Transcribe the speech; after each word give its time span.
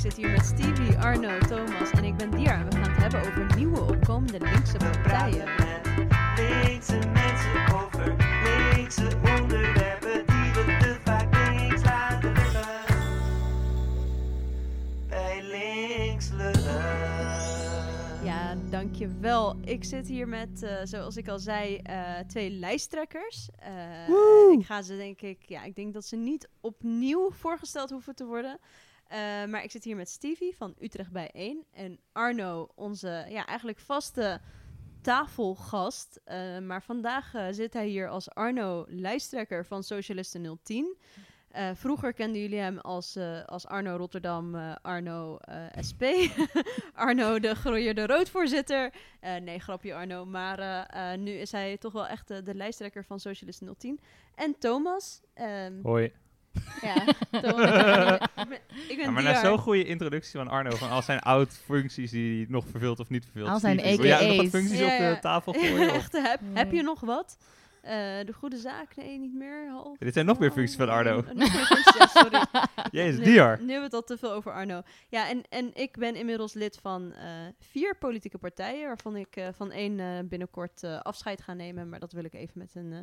zit 0.00 0.16
hier 0.16 0.30
met 0.30 0.44
Stevie, 0.44 0.98
Arno, 0.98 1.38
Thomas 1.38 1.90
en 1.90 2.04
ik 2.04 2.16
ben 2.16 2.30
Dia. 2.30 2.58
En 2.58 2.64
we 2.64 2.76
gaan 2.76 2.90
het 2.90 2.96
hebben 2.96 3.20
over 3.20 3.56
nieuwe 3.56 3.80
opkomende 3.80 4.38
linkse 4.40 4.76
partijen. 4.76 5.44
Linkse 6.36 6.98
mensen 7.12 7.74
over 7.74 8.16
linkse 8.74 9.08
onderwerpen 9.38 10.26
die 10.26 10.52
we 10.52 10.76
te 10.80 10.96
vaak 11.04 11.34
links 11.34 11.84
laten 11.84 12.32
liggen. 12.32 12.66
Bij 15.08 15.42
links 15.42 16.30
lullen. 16.30 16.82
Ja, 18.24 18.56
dankjewel. 18.70 19.56
Ik 19.64 19.84
zit 19.84 20.08
hier 20.08 20.28
met, 20.28 20.62
eh, 20.62 20.76
zoals 20.84 21.16
ik 21.16 21.28
al 21.28 21.38
zei, 21.38 21.76
eh, 21.76 22.18
twee 22.26 22.50
lijsttrekkers. 22.50 23.48
Eh, 23.58 24.58
ik 24.58 24.66
ga 24.66 24.82
ze 24.82 24.96
denk 24.96 25.20
ik, 25.20 25.38
ja, 25.46 25.64
ik 25.64 25.74
denk 25.76 25.94
dat 25.94 26.04
ze 26.04 26.16
niet 26.16 26.48
opnieuw 26.60 27.30
voorgesteld 27.30 27.90
hoeven 27.90 28.14
te 28.14 28.24
worden. 28.26 28.58
Eh, 29.10 29.18
maar 29.44 29.64
ik 29.64 29.70
zit 29.70 29.84
hier 29.84 29.96
met 29.96 30.08
Stevie 30.08 30.56
van 30.56 30.74
Utrecht 30.80 31.10
bij 31.10 31.30
1 31.32 31.64
en 31.70 31.98
Arno, 32.12 32.68
onze 32.74 33.26
ja, 33.28 33.46
eigenlijk 33.46 33.78
vaste 33.78 34.40
tafelgast. 35.00 36.20
Eh, 36.24 36.58
maar 36.58 36.82
vandaag 36.82 37.34
eh, 37.34 37.46
zit 37.50 37.72
hij 37.72 37.86
hier 37.86 38.08
als 38.08 38.30
Arno 38.30 38.84
lijsttrekker 38.88 39.66
van 39.66 39.82
Socialisten 39.82 40.58
010. 40.62 40.96
Eh, 41.48 41.70
vroeger 41.74 42.12
kenden 42.12 42.40
jullie 42.40 42.58
hem 42.58 42.78
als, 42.78 43.18
als 43.46 43.66
Arno 43.66 43.96
Rotterdam, 43.96 44.54
Arno 44.82 45.38
SP, 45.88 46.02
Arno 46.94 47.38
de 47.38 47.54
groeierde 47.54 48.06
roodvoorzitter. 48.06 48.92
Nee, 49.20 49.58
grapje 49.58 49.94
Arno, 49.94 50.24
maar 50.24 50.88
nu 51.18 51.30
is 51.30 51.52
hij 51.52 51.78
toch 51.78 51.92
wel 51.92 52.06
echt 52.06 52.28
de 52.28 52.54
lijsttrekker 52.54 53.04
van 53.04 53.20
Socialisten 53.20 53.76
010. 53.78 54.00
En 54.34 54.58
Thomas. 54.58 55.20
ehm, 55.34 55.82
Hoi. 55.82 56.12
Ja, 56.82 57.06
ik 58.88 58.96
ben, 58.96 58.98
Ja, 58.98 59.10
maar 59.10 59.22
na 59.22 59.40
zo'n 59.44 59.58
goede 59.58 59.84
introductie 59.84 60.38
van 60.38 60.48
Arno, 60.48 60.70
van 60.70 60.90
al 60.90 61.02
zijn 61.02 61.18
oud-functies 61.20 62.10
die 62.10 62.36
hij 62.36 62.46
nog 62.48 62.64
vervult 62.70 63.00
of 63.00 63.08
niet 63.08 63.24
vervult. 63.24 63.48
Al 63.48 63.58
zijn 63.58 63.76
wil 63.76 64.04
jij 64.04 64.26
nog 64.28 64.36
wat 64.36 64.46
functies 64.48 64.78
Ja, 64.78 64.84
op 65.08 65.14
de 65.14 65.18
tafel 65.20 65.52
gooien? 65.60 65.92
Echt, 65.92 66.12
heb, 66.12 66.40
heb 66.52 66.72
je 66.72 66.82
nog 66.82 67.00
wat? 67.00 67.36
Eh, 67.82 67.92
de 68.26 68.32
goede 68.32 68.56
zaak? 68.56 68.96
Nee, 68.96 69.18
niet 69.18 69.34
meer. 69.34 69.68
Half. 69.70 69.98
Dit 69.98 70.14
zijn 70.14 70.26
nog 70.26 70.38
meer 70.38 70.50
functies 70.52 70.76
van 70.76 70.88
Arno. 70.88 71.18
Oh, 71.18 71.26
nog 71.26 71.34
meer 71.34 71.48
functies, 71.66 71.96
ja, 71.98 72.06
sorry. 72.06 72.40
Jezus, 73.00 73.18
Nu- 73.18 73.24
Diar. 73.24 73.50
Nu 73.50 73.72
hebben 73.72 73.76
we 73.76 73.82
het 73.84 73.92
al 73.94 74.02
te 74.02 74.18
veel 74.18 74.32
over 74.32 74.52
Arno. 74.52 74.82
Ja, 75.08 75.28
en, 75.28 75.42
en 75.48 75.70
ik 75.74 75.96
ben 75.98 76.14
inmiddels 76.16 76.52
lid 76.54 76.78
van 76.82 77.12
eh, 77.12 77.28
vier 77.60 77.96
politieke 77.98 78.38
partijen, 78.38 78.86
waarvan 78.86 79.16
ik 79.16 79.36
eh, 79.36 79.48
van 79.56 79.70
één 79.72 80.00
eh, 80.00 80.06
binnenkort 80.24 80.82
eh, 80.82 81.00
afscheid 81.00 81.42
ga 81.42 81.52
nemen. 81.54 81.88
Maar 81.88 82.00
dat 82.00 82.12
wil 82.12 82.24
ik 82.24 82.34
even 82.34 82.58
met 82.58 82.70
een, 82.74 82.92
eh, 82.92 82.98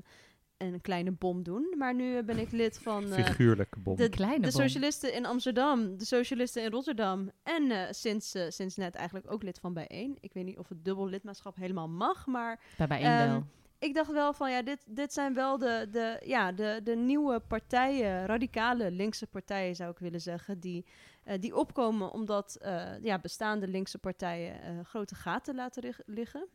een 0.57 0.81
kleine 0.81 1.11
bom 1.11 1.43
doen. 1.43 1.73
Maar 1.77 1.95
nu 1.95 2.23
ben 2.23 2.37
ik 2.37 2.51
lid 2.51 2.79
van 2.79 3.11
eh, 3.11 3.25
Figuurlijke 3.25 3.79
bom. 3.79 3.95
de, 3.95 4.09
Kleine 4.09 4.45
de 4.45 4.51
bom. 4.51 4.61
socialisten 4.61 5.13
in 5.13 5.25
Amsterdam, 5.25 5.97
de 5.97 6.05
socialisten 6.05 6.63
in 6.63 6.71
Rotterdam. 6.71 7.31
En 7.43 7.71
eh, 7.71 7.91
sinds, 7.91 8.33
eh, 8.33 8.49
sinds 8.49 8.75
net 8.75 8.95
eigenlijk 8.95 9.31
ook 9.31 9.43
lid 9.43 9.59
van 9.59 9.73
Bijeen. 9.73 10.17
Ik 10.19 10.33
weet 10.33 10.45
niet 10.45 10.57
of 10.57 10.69
het 10.69 10.85
dubbel 10.85 11.07
lidmaatschap 11.07 11.55
helemaal 11.55 11.89
mag, 11.89 12.25
maar 12.25 12.59
Bij 12.77 12.87
bijeen 12.87 13.05
Ehm, 13.05 13.29
wel. 13.29 13.43
ik 13.79 13.93
dacht 13.93 14.11
wel 14.11 14.33
van 14.33 14.51
ja, 14.51 14.61
dit, 14.61 14.83
dit 14.87 15.13
zijn 15.13 15.33
wel 15.33 15.57
de, 15.57 15.87
de, 15.91 16.21
ja, 16.25 16.51
de, 16.51 16.79
de 16.83 16.95
nieuwe 16.95 17.39
partijen, 17.39 18.25
radicale 18.25 18.91
linkse 18.91 19.27
partijen 19.27 19.75
zou 19.75 19.91
ik 19.91 19.99
willen 19.99 20.21
zeggen, 20.21 20.59
die, 20.59 20.85
eh, 21.23 21.39
die 21.39 21.55
opkomen 21.55 22.11
omdat 22.11 22.55
eh, 22.61 22.91
ja, 23.01 23.19
bestaande 23.19 23.67
linkse 23.67 23.97
partijen 23.97 24.61
eh, 24.61 24.79
grote 24.83 25.15
gaten 25.15 25.55
laten 25.55 25.95
liggen. 26.05 26.47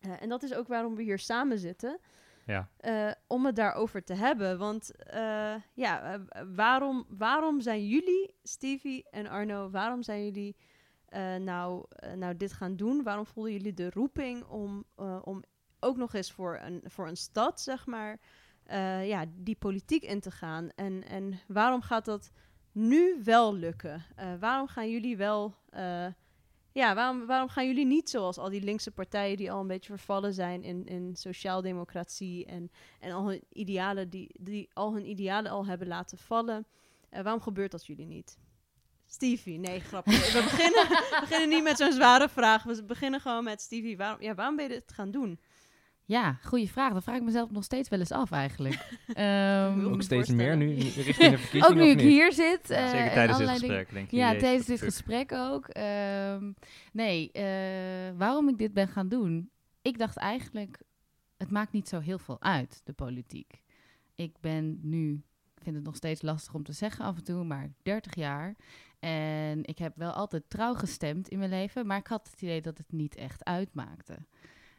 Eh, 0.00 0.22
en 0.22 0.28
dat 0.28 0.42
is 0.42 0.54
ook 0.54 0.68
waarom 0.68 0.94
we 0.94 1.02
hier 1.02 1.18
samen 1.18 1.58
zitten. 1.58 1.98
Ja. 2.48 2.68
eh, 2.76 3.10
om 3.26 3.46
het 3.46 3.56
daarover 3.56 4.04
te 4.04 4.14
hebben. 4.14 4.58
Want 4.58 4.96
eh, 4.96 5.54
ja, 5.74 6.02
eh, 6.02 6.42
waarom, 6.54 7.06
waarom 7.08 7.60
zijn 7.60 7.86
jullie, 7.86 8.34
Stevie 8.42 9.06
en 9.10 9.26
Arno, 9.26 9.70
waarom 9.70 10.02
zijn 10.02 10.24
jullie 10.24 10.56
nou, 11.38 11.84
nou 12.14 12.36
dit 12.36 12.52
gaan 12.52 12.76
doen? 12.76 13.02
Waarom 13.02 13.26
voelden 13.26 13.52
jullie 13.52 13.74
de 13.74 13.90
roeping 13.90 14.44
om, 14.44 14.84
om 15.22 15.42
ook 15.80 15.96
nog 15.96 16.14
eens 16.14 16.32
voor 16.32 16.58
een, 16.62 16.80
voor 16.84 17.08
een 17.08 17.16
stad, 17.16 17.60
zeg 17.60 17.86
maar, 17.86 18.18
ja, 19.04 19.24
die 19.34 19.56
politiek 19.56 20.02
in 20.02 20.20
te 20.20 20.30
gaan? 20.30 20.70
En, 20.74 21.04
en 21.08 21.40
waarom 21.46 21.80
gaat 21.80 22.04
dat 22.04 22.32
nu 22.72 23.20
wel 23.24 23.54
lukken? 23.54 24.04
Waarom 24.40 24.66
gaan 24.66 24.90
jullie 24.90 25.16
wel... 25.16 25.54
ja, 26.78 26.94
waarom, 26.94 27.26
waarom 27.26 27.48
gaan 27.48 27.66
jullie 27.66 27.86
niet 27.86 28.10
zoals 28.10 28.38
al 28.38 28.50
die 28.50 28.62
linkse 28.62 28.90
partijen 28.90 29.36
die 29.36 29.52
al 29.52 29.60
een 29.60 29.66
beetje 29.66 29.92
vervallen 29.92 30.32
zijn 30.32 30.62
in, 30.62 30.86
in 30.86 31.16
sociaaldemocratie 31.16 32.46
en, 32.46 32.70
en 33.00 33.12
al 33.12 33.28
hun 33.28 33.42
idealen 33.52 34.10
die, 34.10 34.34
die 34.40 34.68
al 34.72 34.92
hun 34.94 35.08
idealen 35.08 35.50
al 35.50 35.66
hebben 35.66 35.86
laten 35.86 36.18
vallen? 36.18 36.66
Eh, 37.10 37.22
waarom 37.22 37.42
gebeurt 37.42 37.70
dat 37.70 37.86
jullie 37.86 38.06
niet? 38.06 38.38
Stevie, 39.06 39.58
nee, 39.58 39.80
grapje. 39.80 40.12
We 40.32 40.42
beginnen, 40.42 40.88
beginnen 41.20 41.48
niet 41.48 41.62
met 41.62 41.76
zo'n 41.76 41.92
zware 41.92 42.28
vraag. 42.28 42.62
We 42.62 42.84
beginnen 42.84 43.20
gewoon 43.20 43.44
met 43.44 43.60
Stevie. 43.60 43.96
Waarom, 43.96 44.22
ja, 44.22 44.34
waarom 44.34 44.56
ben 44.56 44.64
je 44.64 44.70
dit 44.70 44.92
gaan 44.92 45.10
doen? 45.10 45.40
Ja, 46.08 46.38
goede 46.42 46.68
vraag. 46.68 46.92
Dat 46.92 47.02
vraag 47.02 47.16
ik 47.16 47.22
mezelf 47.22 47.50
nog 47.50 47.64
steeds 47.64 47.88
wel 47.88 47.98
eens 47.98 48.12
af 48.12 48.30
eigenlijk. 48.30 48.74
Ehm, 49.08 49.78
Heel 49.78 49.90
Ook 49.92 50.02
steeds 50.02 50.28
meer 50.28 50.56
nu 50.56 50.74
richting 50.74 51.30
de 51.30 51.38
verkiezingen 51.38 51.66
ook 51.68 51.74
nu 51.74 51.90
ik 51.90 51.96
niet? 51.96 52.06
hier 52.06 52.32
zit. 52.32 52.70
Eh, 52.70 52.88
Zeker 52.88 53.06
en 53.06 53.12
tijdens 53.12 53.38
dit 53.38 53.48
gesprek, 53.48 53.92
denk 53.92 54.10
je. 54.10 54.16
Ja, 54.16 54.26
jezus, 54.26 54.42
tijdens 54.42 54.66
dit 54.66 54.78
gesprek 54.80 55.32
ook. 55.32 55.68
Ehm, 55.68 56.52
nee, 56.92 57.32
eh, 57.32 57.42
waarom 58.16 58.48
ik 58.48 58.58
dit 58.58 58.72
ben 58.72 58.88
gaan 58.88 59.08
doen? 59.08 59.50
Ik 59.82 59.98
dacht 59.98 60.16
eigenlijk, 60.16 60.82
het 61.36 61.50
maakt 61.50 61.72
niet 61.72 61.88
zo 61.88 62.00
heel 62.00 62.18
veel 62.18 62.40
uit, 62.42 62.80
de 62.84 62.92
politiek. 62.92 63.62
Ik 64.14 64.36
ben 64.40 64.78
nu, 64.82 65.12
ik 65.54 65.62
vind 65.62 65.76
het 65.76 65.84
nog 65.84 65.96
steeds 65.96 66.22
lastig 66.22 66.54
om 66.54 66.64
te 66.64 66.72
zeggen 66.72 67.04
af 67.04 67.16
en 67.16 67.24
toe, 67.24 67.44
maar 67.44 67.70
30 67.82 68.14
jaar. 68.14 68.56
En 68.98 69.64
ik 69.64 69.78
heb 69.78 69.92
wel 69.96 70.10
altijd 70.12 70.42
trouw 70.48 70.74
gestemd 70.74 71.28
in 71.28 71.38
mijn 71.38 71.50
leven, 71.50 71.86
maar 71.86 71.98
ik 71.98 72.06
had 72.06 72.28
het 72.30 72.42
idee 72.42 72.60
dat 72.60 72.78
het 72.78 72.92
niet 72.92 73.14
echt 73.14 73.44
uitmaakte. 73.44 74.18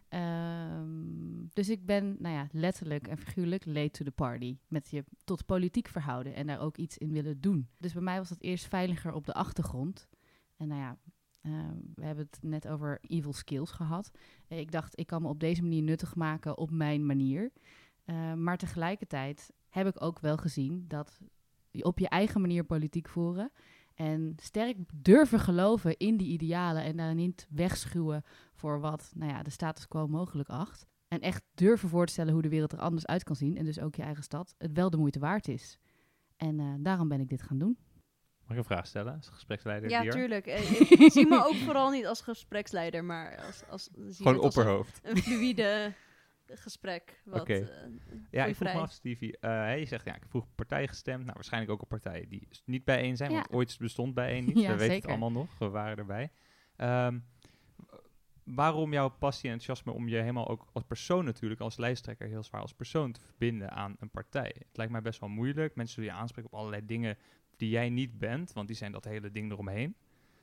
Ehm, 0.10 1.48
dus 1.54 1.70
ik 1.70 1.86
ben, 1.86 2.16
nou 2.20 2.36
ja, 2.36 2.48
letterlijk 2.52 3.08
en 3.08 3.18
figuurlijk 3.18 3.66
late 3.66 3.90
to 3.92 4.06
the 4.06 4.12
party. 4.12 4.58
Met 4.68 4.90
je 4.90 5.04
tot 5.24 5.46
politiek 5.46 5.88
verhouden 5.88 6.36
en 6.36 6.48
daar 6.48 6.60
ook 6.60 6.78
iets 6.78 6.98
in 6.98 7.12
willen 7.12 7.42
doen. 7.42 7.70
Dus 7.78 7.94
bij 7.94 8.02
mij 8.02 8.18
was 8.18 8.30
dat 8.30 8.42
eerst 8.42 8.68
veiliger 8.68 9.14
op 9.14 9.26
de 9.26 9.34
achtergrond. 9.34 10.08
En 10.58 10.68
nou 10.68 10.82
ja, 10.82 10.98
eh, 11.42 11.52
we 11.96 12.06
hebben 12.06 12.28
het 12.32 12.44
net 12.44 12.68
over 12.68 13.00
evil 13.02 13.34
skills 13.34 13.72
gehad. 13.72 14.12
Eh, 14.48 14.60
ik 14.60 14.72
dacht, 14.72 15.00
ik 15.00 15.08
kan 15.08 15.22
me 15.22 15.28
op 15.28 15.40
deze 15.40 15.62
manier 15.62 15.84
nuttig 15.84 16.16
maken 16.16 16.58
op 16.58 16.72
mijn 16.72 17.06
manier. 17.06 17.52
Eh, 18.06 18.34
maar 18.34 18.58
tegelijkertijd 18.58 19.54
heb 19.70 19.88
ik 19.88 20.02
ook 20.02 20.20
wel 20.20 20.38
gezien 20.38 20.86
dat 20.88 21.20
je 21.72 21.84
op 21.84 22.00
je 22.00 22.10
eigen 22.10 22.42
manier 22.42 22.64
politiek 22.64 23.10
voeren. 23.10 23.52
En 24.00 24.34
sterk 24.42 24.78
durven 24.94 25.40
geloven 25.40 25.98
in 25.98 26.18
die 26.18 26.28
idealen 26.28 26.84
en 26.84 26.98
daar 26.98 27.14
niet 27.14 27.48
wegschuwen 27.50 28.24
voor 28.54 28.80
wat 28.80 29.12
nou 29.16 29.32
ja, 29.32 29.44
de 29.44 29.50
status 29.50 29.88
quo 29.88 30.08
mogelijk 30.08 30.50
acht. 30.50 30.86
En 31.08 31.20
echt 31.20 31.44
durven 31.54 31.90
voor 31.90 32.06
te 32.06 32.12
stellen 32.12 32.34
hoe 32.34 32.42
de 32.42 32.50
wereld 32.50 32.72
er 32.72 32.80
anders 32.80 33.06
uit 33.06 33.24
kan 33.24 33.36
zien. 33.36 33.58
En 33.58 33.66
dus 33.66 33.80
ook 33.80 33.96
je 33.96 34.02
eigen 34.02 34.24
stad. 34.24 34.56
Het 34.58 34.74
wel 34.74 34.90
de 34.90 34.98
moeite 34.98 35.20
waard 35.20 35.48
is. 35.48 35.80
En 36.38 36.60
eh, 36.60 36.66
daarom 36.80 37.08
ben 37.08 37.20
ik 37.20 37.30
dit 37.30 37.42
gaan 37.42 37.58
doen. 37.58 37.78
Mag 38.42 38.52
ik 38.52 38.58
een 38.58 38.64
vraag 38.64 38.88
stellen 38.88 39.16
als 39.16 39.30
gespreksleider 39.30 39.90
Ja, 39.90 40.10
tuurlijk. 40.10 40.46
Eh, 40.46 40.72
ik 41.06 41.12
zie 41.12 41.28
me 41.28 41.46
ook 41.46 41.56
vooral 41.56 41.90
niet 41.90 42.06
als 42.06 42.22
gespreksleider, 42.22 43.04
maar 43.04 43.44
als, 43.46 43.64
als 43.70 43.84
zie 44.08 44.16
Gewoon 44.16 44.40
als 44.40 44.56
een- 44.56 44.62
opperhoofd. 44.62 45.00
Een 45.04 45.18
fluïde 45.18 45.94
gesprek. 46.54 47.22
Wat, 47.26 47.50
eh, 47.50 47.68
Ja, 48.32 48.46
ik 48.46 48.56
vroeg 48.56 48.74
me 48.74 48.80
af, 48.80 48.92
Stevie. 48.92 49.38
eh, 49.38 49.50
hè, 49.50 49.72
je 49.74 49.86
zegt, 49.86 50.06
ja, 50.06 50.14
ik 50.16 50.20
heb 50.20 50.30
vroeger 50.30 50.52
partij 50.56 50.88
gestemd. 50.88 51.22
Nou, 51.22 51.34
waarschijnlijk 51.34 51.72
ook 51.74 51.82
op 51.82 51.90
partijen 51.90 52.30
die 52.30 52.48
niet 52.66 52.84
bijeen 52.84 53.18
zijn. 53.18 53.32
Ja. 53.32 53.38
Want 53.38 53.52
ooit 53.52 53.78
bestond 53.80 54.14
bijeen 54.14 54.46
niet. 54.54 54.60
Ja, 54.60 54.72
We 54.72 54.78
weten 54.78 54.96
het 54.96 55.06
allemaal 55.06 55.32
nog. 55.32 55.58
We 55.58 55.70
waren 55.70 55.98
erbij. 55.98 56.32
Ehm, 56.76 57.20
waarom 58.44 58.94
jouw 58.94 59.10
passie 59.10 59.50
en 59.50 59.56
enthousiasme 59.56 59.92
om 59.94 60.08
je 60.10 60.16
helemaal 60.18 60.48
ook 60.48 60.70
als 60.74 60.84
persoon 60.84 61.26
natuurlijk, 61.26 61.62
als 61.62 61.78
lijsttrekker, 61.78 62.28
heel 62.28 62.44
zwaar 62.44 62.62
als 62.62 62.74
persoon 62.74 63.12
te 63.12 63.22
verbinden 63.22 63.72
aan 63.72 63.96
een 64.00 64.10
partij? 64.10 64.56
Het 64.58 64.78
lijkt 64.78 64.92
mij 64.92 65.02
best 65.02 65.20
wel 65.20 65.30
moeilijk. 65.30 65.76
Mensen 65.76 65.96
zullen 65.96 66.14
je 66.16 66.22
aanspreken 66.22 66.52
op 66.52 66.58
allerlei 66.60 66.86
dingen 66.86 67.18
die 67.58 67.70
jij 67.70 67.90
niet 67.90 68.20
bent, 68.20 68.54
want 68.54 68.68
die 68.68 68.76
zijn 68.78 68.92
dat 68.92 69.06
hele 69.06 69.32
ding 69.32 69.52
eromheen. 69.52 69.96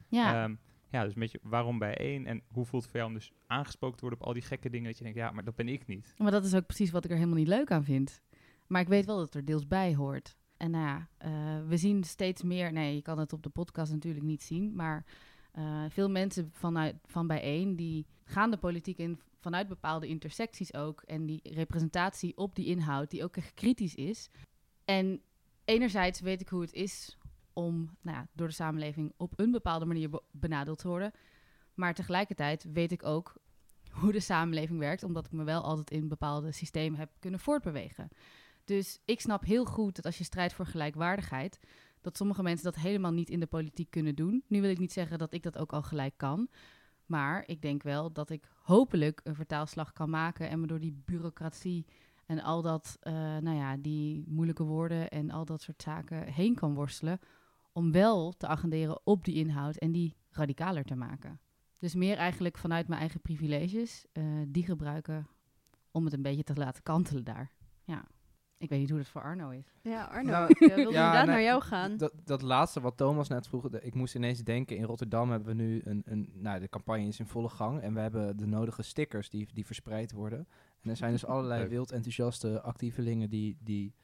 Ja, 0.09 0.43
Ehm, 0.44 0.55
ja, 0.91 1.05
dus 1.05 1.15
een 1.15 1.21
beetje 1.21 1.41
waarom 1.43 1.79
bijeen 1.79 2.27
en 2.27 2.43
hoe 2.49 2.65
voelt 2.65 2.83
het 2.83 2.91
voor 2.91 3.00
jou 3.00 3.12
om 3.12 3.19
dus 3.19 3.33
aangesproken 3.47 3.97
te 3.97 4.00
worden 4.00 4.21
op 4.21 4.27
al 4.27 4.33
die 4.33 4.43
gekke 4.43 4.71
dingen 4.71 4.87
dat 4.87 4.99
je 4.99 5.05
denkt, 5.05 5.19
ja, 5.19 5.31
maar 5.31 5.44
dat 5.44 5.56
ben 5.56 5.69
ik 5.69 5.87
niet. 5.87 6.15
maar 6.19 6.31
dat 6.31 6.44
is 6.44 6.55
ook 6.55 6.67
precies 6.67 6.91
wat 6.91 7.05
ik 7.05 7.11
er 7.11 7.17
helemaal 7.17 7.38
niet 7.38 7.49
leuk 7.49 7.71
aan 7.71 7.85
vind. 7.85 8.23
Maar 8.67 8.81
ik 8.81 8.88
weet 8.88 9.06
wel 9.06 9.17
dat 9.17 9.25
het 9.25 9.35
er 9.35 9.44
deels 9.44 9.67
bij 9.67 9.94
hoort. 9.94 10.37
En 10.56 10.71
nou 10.71 10.85
ja, 10.85 11.09
eh, 11.19 11.69
we 11.69 11.77
zien 11.77 12.05
steeds 12.05 12.43
meer... 12.43 12.73
Nee, 12.73 12.94
je 12.94 13.03
kan 13.03 13.19
het 13.19 13.33
op 13.33 13.43
de 13.43 13.49
podcast 13.49 13.93
natuurlijk 13.93 14.25
niet 14.25 14.43
zien. 14.43 14.75
Maar 14.75 15.05
eh, 15.53 15.85
veel 15.88 16.11
mensen 16.11 16.50
vanuit, 16.53 16.97
van 17.05 17.27
bijeen... 17.27 17.77
die 17.77 18.06
gaan 18.25 18.50
de 18.50 18.56
politiek 18.56 18.99
in 18.99 19.21
vanuit 19.41 19.69
bepaalde 19.69 20.06
intersecties 20.06 20.75
ook. 20.75 21.03
En 21.03 21.27
die 21.27 21.41
representatie 21.43 22.37
op 22.37 22.55
die 22.55 22.67
inhoud... 22.67 23.11
die 23.11 23.25
ook 23.25 23.37
echt 23.37 23.55
kritisch 23.55 23.94
is. 23.94 24.31
En 24.85 25.21
enerzijds 25.65 26.21
weet 26.21 26.41
ik 26.41 26.49
hoe 26.49 26.61
het 26.61 26.73
is... 26.73 27.15
om 27.56 27.97
nou 28.00 28.17
ja, 28.17 28.26
door 28.32 28.47
de 28.47 28.53
samenleving 28.55 29.12
op 29.17 29.32
een 29.37 29.50
bepaalde 29.50 29.85
manier 29.85 30.11
be- 30.11 30.23
benadeeld 30.31 30.79
te 30.79 30.88
worden. 30.88 31.12
Maar 31.75 31.94
tegelijkertijd 31.94 32.67
weet 32.73 32.93
ik 32.93 33.05
ook 33.05 33.35
hoe 33.91 34.12
de 34.12 34.20
samenleving 34.20 34.79
werkt, 34.79 35.03
omdat 35.03 35.26
ik 35.26 35.32
me 35.32 35.44
wel 35.44 35.62
altijd 35.62 35.91
in 35.91 36.08
bepaalde 36.08 36.53
systemen 36.53 36.99
heb 36.99 37.11
kunnen 37.19 37.41
voortbewegen. 37.41 38.08
Dus 38.64 38.99
ik 39.05 39.20
snap 39.20 39.44
heel 39.44 39.64
goed 39.64 39.97
dat 39.97 40.05
als 40.05 40.19
je 40.19 40.25
strijdt 40.25 40.53
voor 40.55 40.67
gelijkwaardigheid, 40.67 41.61
dat 42.00 42.17
sommige 42.17 42.43
mensen 42.43 42.64
dat 42.64 42.75
helemaal 42.75 43.12
niet 43.12 43.31
in 43.31 43.41
de 43.41 43.47
politiek 43.47 43.91
kunnen 43.91 44.14
doen. 44.14 44.44
Nu 44.47 44.61
wil 44.61 44.70
ik 44.70 44.79
niet 44.79 44.93
zeggen 44.93 45.19
dat 45.19 45.32
ik 45.32 45.43
dat 45.43 45.59
ook 45.59 45.73
al 45.73 45.82
gelijk 45.82 46.14
kan. 46.17 46.49
Maar 47.06 47.43
ik 47.47 47.62
denk 47.62 47.82
wel 47.82 48.12
dat 48.12 48.31
ik 48.31 48.49
hopelijk 48.62 49.20
een 49.25 49.35
vertaalslag 49.35 49.93
kan 49.93 50.11
maken 50.11 50.49
en 50.49 50.61
me 50.61 50.67
door 50.67 50.81
die 50.81 51.02
bureaucratie 51.05 51.87
en 52.26 52.41
al 52.43 52.62
dat, 52.62 52.97
eh, 53.00 53.12
nou 53.12 53.56
ja, 53.56 53.76
die 53.76 54.25
moeilijke 54.26 54.62
woorden 54.64 55.11
en 55.11 55.31
al 55.31 55.44
dat 55.44 55.62
soort 55.62 55.82
zaken 55.82 56.23
heen 56.32 56.55
kan 56.55 56.75
worstelen. 56.75 57.19
Om 57.76 57.93
wel 57.93 58.32
te 58.32 58.46
agenderen 58.46 59.00
op 59.05 59.25
die 59.25 59.34
inhoud 59.34 59.76
en 59.76 59.93
die 59.93 60.17
radicaler 60.31 60.84
te 60.84 60.94
maken. 60.94 61.40
Dus 61.78 61.94
meer 61.94 62.17
eigenlijk 62.17 62.58
vanuit 62.58 62.88
mijn 62.88 63.00
eigen 63.00 63.20
privileges, 63.20 64.06
eh, 64.12 64.25
die 64.49 64.64
gebruiken 64.64 65.26
om 65.90 66.05
het 66.05 66.12
een 66.14 66.23
beetje 66.23 66.44
te 66.44 66.55
laten 66.55 66.82
kantelen 66.82 67.25
daar. 67.25 67.52
Ja, 67.84 68.05
ik 68.58 68.69
weet 68.69 68.78
niet 68.78 68.88
hoe 68.90 68.99
dat 68.99 69.08
voor 69.08 69.23
Arno 69.23 69.50
is. 69.50 69.73
Ja, 69.82 70.05
Arno, 70.05 70.31
Nou, 70.31 70.49
ik 70.50 70.61
eh, 70.61 70.75
wilde 70.75 70.81
ja, 70.81 70.87
inderdaad 70.87 71.26
nee, 71.26 71.34
naar 71.34 71.44
jou 71.44 71.62
gaan. 71.62 71.96
Dat, 71.96 72.12
dat 72.25 72.43
laatste 72.43 72.81
wat 72.81 72.96
Thomas 72.96 73.28
net 73.28 73.46
vroeg, 73.49 73.69
de- 73.69 73.81
ik 73.82 73.94
moest 73.94 74.14
ineens 74.14 74.43
denken, 74.43 74.76
in 74.76 74.84
Rotterdam 74.84 75.31
hebben 75.31 75.56
we 75.56 75.62
nu 75.62 75.81
een, 75.84 76.02
een 76.05 76.31
nou 76.34 76.61
de 76.61 76.69
campagne 76.69 77.06
is 77.06 77.19
in 77.19 77.26
volle 77.26 77.49
gang 77.49 77.81
en 77.81 77.94
we 77.94 78.00
hebben 78.00 78.37
de 78.37 78.46
nodige 78.46 78.82
stickers 78.82 79.31
die, 79.31 79.49
die 79.52 79.67
verspreid 79.67 80.12
worden. 80.12 80.49
En 80.81 80.90
er 80.90 80.96
zijn 80.96 81.12
dus 81.12 81.26
allerlei 81.32 81.67
wild 81.67 81.93
enthousiaste 81.93 82.62
actievelingen 82.62 83.31
die, 83.31 83.56
die 83.61 83.94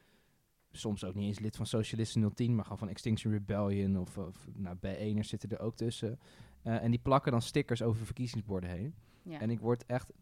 soms 0.73 1.05
ook 1.05 1.15
niet 1.15 1.27
eens 1.27 1.39
lid 1.39 1.57
van 1.57 1.67
Socialisten 1.67 2.33
010, 2.35 2.55
maar 2.55 2.65
gewoon 2.65 2.79
van 2.79 2.89
Extinction 2.89 3.33
Rebellion 3.33 3.99
of, 3.99 4.19
of 4.19 4.49
nou, 4.55 4.77
BN'ers 4.77 5.29
zitten 5.29 5.51
er 5.51 5.61
ook 5.61 5.77
tussen. 5.77 6.19
Eh, 6.63 6.83
en 6.83 6.91
die 6.91 7.01
plakken 7.01 7.33
dan 7.33 7.43
stickers 7.43 7.83
over 7.83 8.05
verkiezingsborden 8.05 8.71
heen. 8.71 8.95
Ja. 9.23 9.41
En 9.41 9.51
ik 9.51 9.61
word 9.61 9.87
echt 9.87 10.13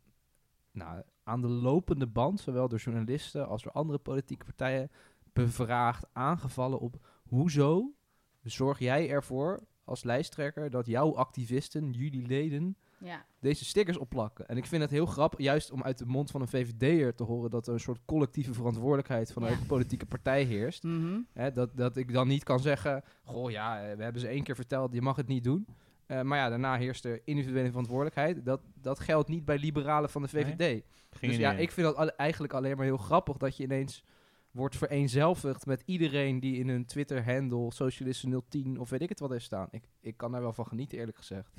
nou, 0.73 1.03
aan 1.23 1.41
de 1.41 1.49
lopende 1.49 2.07
band, 2.07 2.41
zowel 2.41 2.69
door 2.69 2.79
journalisten 2.79 3.49
als 3.49 3.63
door 3.63 3.73
andere 3.73 3.99
politieke 3.99 4.45
partijen, 4.45 4.91
bevraagd, 5.33 6.07
aangevallen 6.13 6.79
op 6.79 7.07
hoezo 7.29 7.95
zorg 8.43 8.79
jij 8.79 9.09
ervoor 9.11 9.67
als 9.85 10.05
lijsttrekker 10.05 10.71
dat 10.71 10.87
jouw 10.87 11.17
activisten, 11.17 11.91
jullie 11.93 12.27
leden, 12.27 12.77
ja. 13.01 13.25
deze 13.41 13.65
stickers 13.65 13.97
opplakken. 13.97 14.49
En 14.49 14.57
ik 14.57 14.67
vind 14.67 14.83
het 14.83 14.91
heel 14.91 15.07
grappig, 15.07 15.39
juist 15.41 15.71
om 15.71 15.83
uit 15.83 15.99
de 15.99 16.07
mond 16.07 16.31
van 16.31 16.41
een 16.41 16.49
VVD'er 16.49 17.15
te 17.15 17.23
horen 17.25 17.51
dat 17.51 17.67
er 17.67 17.73
een 17.73 17.81
soort 17.81 18.01
collectieve 18.05 18.53
verantwoordelijkheid 18.55 19.33
vanuit 19.33 19.53
Ja. 19.55 19.61
de 19.61 19.67
politieke 19.67 20.07
partij 20.07 20.43
heerst. 20.43 20.83
Mhm. 20.83 21.19
Hè, 21.33 21.53
dat, 21.53 21.77
dat 21.77 21.97
ik 21.97 22.13
dan 22.13 22.29
niet 22.29 22.43
kan 22.45 22.61
zeggen, 22.61 23.03
goh 23.25 23.51
ja, 23.51 23.83
eh, 23.89 23.97
we 23.97 24.03
hebben 24.03 24.21
ze 24.21 24.29
één 24.29 24.43
keer 24.43 24.55
verteld, 24.55 24.93
je 24.93 25.03
mag 25.03 25.17
het 25.17 25.29
niet 25.29 25.45
doen. 25.45 25.67
Eh, 26.07 26.23
maar 26.23 26.39
ja, 26.39 26.49
daarna 26.49 26.77
heerst 26.77 27.05
er 27.05 27.21
individuele 27.25 27.69
verantwoordelijkheid. 27.69 28.45
Dat, 28.45 28.61
dat 28.75 29.01
geldt 29.01 29.29
niet 29.29 29.45
bij 29.45 29.59
liberalen 29.59 30.11
van 30.11 30.23
de 30.23 30.29
VVD. 30.29 30.83
Dus 31.21 31.37
ja, 31.37 31.53
ik 31.53 31.71
vind 31.71 31.97
dat 31.97 32.09
eigenlijk 32.09 32.53
alleen 32.53 32.77
maar 32.77 32.85
heel 32.85 32.97
grappig 32.97 33.37
dat 33.37 33.57
je 33.57 33.63
ineens 33.63 34.05
wordt 34.51 34.77
vereenzelvigd 34.77 35.67
met 35.67 35.83
iedereen 35.85 36.41
die 36.41 36.57
in 36.59 36.69
een 36.69 36.85
Twitter-handle 36.85 37.73
Socialisten 37.73 38.43
010 38.49 38.79
of 38.81 38.91
weet 38.91 39.03
ik 39.03 39.09
het 39.09 39.21
wat 39.21 39.31
heeft 39.31 39.45
staan. 39.45 39.69
Ik, 39.71 39.85
ik 40.01 40.17
kan 40.17 40.33
daar 40.33 40.41
wel 40.41 40.53
van 40.53 40.67
genieten, 40.67 40.99
eerlijk 40.99 41.17
gezegd. 41.17 41.53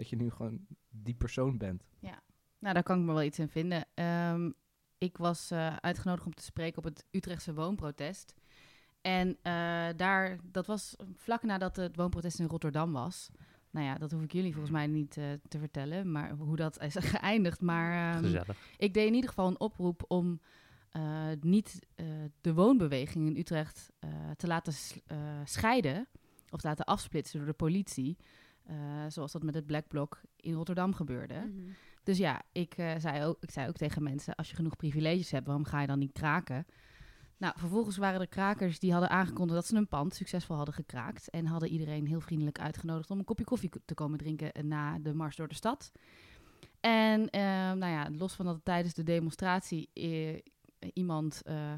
Dat 0.00 0.08
je 0.08 0.16
nu 0.16 0.30
gewoon 0.30 0.66
die 0.88 1.14
persoon 1.14 1.58
bent. 1.58 1.84
Nou, 2.58 2.74
daar 2.74 2.82
kan 2.82 2.98
ik 2.98 3.04
me 3.04 3.12
wel 3.12 3.22
iets 3.22 3.38
in 3.38 3.48
vinden. 3.48 3.86
Ehm, 3.94 4.50
ik 4.98 5.16
was 5.16 5.50
eh, 5.50 5.76
uitgenodigd 5.76 6.26
om 6.26 6.34
te 6.34 6.42
spreken 6.42 6.78
op 6.78 6.84
het 6.84 7.04
Utrechtse 7.10 7.54
woonprotest. 7.54 8.34
En 9.00 9.36
eh, 9.42 9.88
daar, 9.96 10.38
dat 10.42 10.66
was 10.66 10.96
vlak 11.14 11.42
nadat 11.42 11.76
het 11.76 11.96
woonprotest 11.96 12.38
in 12.38 12.46
Rotterdam 12.46 12.92
was. 12.92 13.30
Nou 13.70 13.86
ja, 13.86 13.94
dat 13.94 14.10
hoef 14.10 14.22
ik 14.22 14.32
jullie 14.32 14.52
volgens 14.52 14.72
mij 14.72 14.86
niet 14.86 15.16
eh, 15.16 15.24
te 15.48 15.58
vertellen, 15.58 16.12
maar 16.12 16.30
hoe 16.30 16.56
dat 16.56 16.80
is 16.82 16.96
geëindigd. 17.14 17.60
Maar 17.60 18.14
ehm, 18.14 18.24
Gezellig. 18.24 18.56
ik 18.76 18.94
deed 18.94 19.06
in 19.06 19.14
ieder 19.14 19.28
geval 19.28 19.46
een 19.46 19.60
oproep 19.60 20.04
om 20.08 20.40
eh, 20.90 21.28
niet 21.40 21.86
eh, 21.94 22.06
de 22.40 22.54
woonbeweging 22.54 23.26
in 23.26 23.36
Utrecht 23.36 23.90
eh, 23.98 24.10
te 24.36 24.46
laten 24.46 24.72
eh, 25.06 25.18
scheiden 25.44 26.08
of 26.50 26.60
te 26.60 26.66
laten 26.68 26.84
afsplitsen 26.84 27.38
door 27.38 27.48
de 27.48 27.54
politie. 27.54 28.16
Eh, 28.66 28.76
zoals 29.08 29.32
dat 29.32 29.42
met 29.42 29.54
het 29.54 29.66
Black 29.66 29.88
Bloc 29.88 30.20
in 30.36 30.54
Rotterdam 30.54 30.94
gebeurde. 30.94 31.34
Mhm. 31.34 31.70
Dus 32.02 32.18
ja, 32.18 32.42
ik, 32.52 32.74
eh, 32.74 32.92
zei 32.98 33.24
ook, 33.24 33.36
ik 33.40 33.50
zei 33.50 33.68
ook 33.68 33.76
tegen 33.76 34.02
mensen: 34.02 34.34
als 34.34 34.50
je 34.50 34.56
genoeg 34.56 34.76
privileges 34.76 35.30
hebt, 35.30 35.46
waarom 35.46 35.64
ga 35.64 35.80
je 35.80 35.86
dan 35.86 35.98
niet 35.98 36.12
kraken? 36.12 36.66
Nou, 37.36 37.54
vervolgens 37.58 37.96
waren 37.96 38.20
er 38.20 38.28
krakers 38.28 38.78
die 38.78 38.92
hadden 38.92 39.10
aangekondigd 39.10 39.60
dat 39.60 39.66
ze 39.66 39.76
een 39.76 39.88
pand 39.88 40.14
succesvol 40.14 40.56
hadden 40.56 40.74
gekraakt. 40.74 41.30
En 41.30 41.46
hadden 41.46 41.68
iedereen 41.68 42.06
heel 42.06 42.20
vriendelijk 42.20 42.60
uitgenodigd 42.60 43.10
om 43.10 43.18
een 43.18 43.24
kopje 43.24 43.44
koffie 43.44 43.68
ko- 43.68 43.80
te 43.84 43.94
komen 43.94 44.18
drinken 44.18 44.52
eh, 44.52 44.62
na 44.62 44.98
de 44.98 45.14
mars 45.14 45.36
door 45.36 45.48
de 45.48 45.54
stad. 45.54 45.92
En 46.80 47.20
nou 47.78 47.86
ja, 47.86 48.10
los 48.10 48.34
van 48.34 48.44
dat 48.44 48.60
tijdens 48.62 48.94
de 48.94 49.02
demonstratie 49.02 49.90
iemand, 50.92 51.42
eh, 51.44 51.72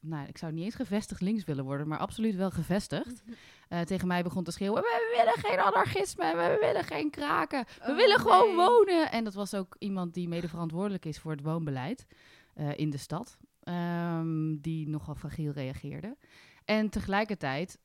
nou, 0.00 0.28
ik 0.28 0.38
zou 0.38 0.52
niet 0.52 0.64
eens 0.64 0.74
gevestigd 0.74 1.20
links 1.20 1.44
willen 1.44 1.64
worden, 1.64 1.88
maar 1.88 1.98
absoluut 1.98 2.34
wel 2.34 2.50
gevestigd, 2.50 3.22
eh, 3.68 3.80
tegen 3.80 4.06
mij 4.06 4.22
begon 4.22 4.44
te 4.44 4.50
schreeuwen: 4.50 4.82
We 4.82 5.14
willen 5.16 5.50
geen 5.50 5.60
anarchisme, 5.60 6.36
we 6.36 6.56
willen 6.60 6.84
geen 6.84 7.10
kraken, 7.10 7.64
we 7.84 7.90
Oh, 7.90 7.96
willen 7.96 8.18
gewoon 8.18 8.46
nee. 8.46 8.66
wonen. 8.66 9.10
En 9.10 9.24
dat 9.24 9.34
was 9.34 9.54
ook 9.54 9.76
iemand 9.78 10.14
die 10.14 10.28
mede 10.28 10.48
verantwoordelijk 10.48 11.04
is 11.04 11.18
voor 11.18 11.30
het 11.30 11.42
woonbeleid 11.42 12.06
eh, 12.54 12.78
in 12.78 12.90
de 12.90 12.96
stad, 12.96 13.38
ehm, 13.62 14.56
die 14.60 14.88
nogal 14.88 15.14
fragiel 15.14 15.52
reageerde. 15.52 16.16
En 16.64 16.88
tegelijkertijd 16.90 17.78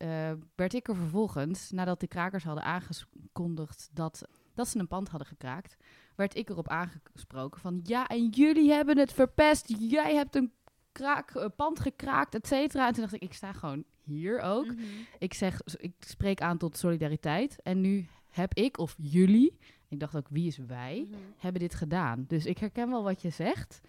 werd 0.55 0.73
ik 0.73 0.87
er 0.87 0.95
vervolgens, 0.95 1.71
nadat 1.71 1.99
de 1.99 2.07
krakers 2.07 2.43
hadden 2.43 2.63
aangekondigd 2.63 3.89
dat, 3.91 4.21
dat 4.53 4.67
ze 4.67 4.79
een 4.79 4.87
pand 4.87 5.09
hadden 5.09 5.27
gekraakt, 5.27 5.77
werd 6.15 6.35
ik 6.35 6.49
erop 6.49 6.67
aangesproken 6.67 7.61
van 7.61 7.79
ja, 7.83 8.07
en 8.07 8.27
jullie 8.27 8.71
hebben 8.71 8.97
het 8.97 9.13
verpest, 9.13 9.73
jij 9.79 10.15
hebt 10.15 10.35
een 10.35 10.51
kraak, 10.93 11.31
eh, 11.35 11.45
pand 11.55 11.79
gekraakt, 11.79 12.35
et 12.35 12.47
cetera. 12.47 12.87
En 12.87 12.93
toen 12.93 13.01
dacht 13.01 13.13
ik, 13.15 13.21
ik 13.21 13.33
sta 13.33 13.53
gewoon 13.53 13.83
hier 14.03 14.39
ook. 14.39 14.65
Mhm. 14.65 14.81
Ik 15.19 15.33
zeg, 15.33 15.59
ik 15.77 15.93
spreek 15.99 16.41
aan 16.41 16.57
tot 16.57 16.77
solidariteit. 16.77 17.61
En 17.63 17.81
nu 17.81 18.07
heb 18.29 18.53
ik 18.53 18.77
of 18.77 18.95
jullie, 18.97 19.57
ik 19.87 19.99
dacht 19.99 20.15
ook 20.15 20.27
wie 20.29 20.47
is 20.47 20.57
wij, 20.57 21.07
Mhm. 21.09 21.19
hebben 21.37 21.61
dit 21.61 21.75
gedaan. 21.75 22.25
Dus 22.27 22.45
ik 22.45 22.57
herken 22.57 22.89
wel 22.89 23.03
wat 23.03 23.21
je 23.21 23.29
zegt. 23.29 23.81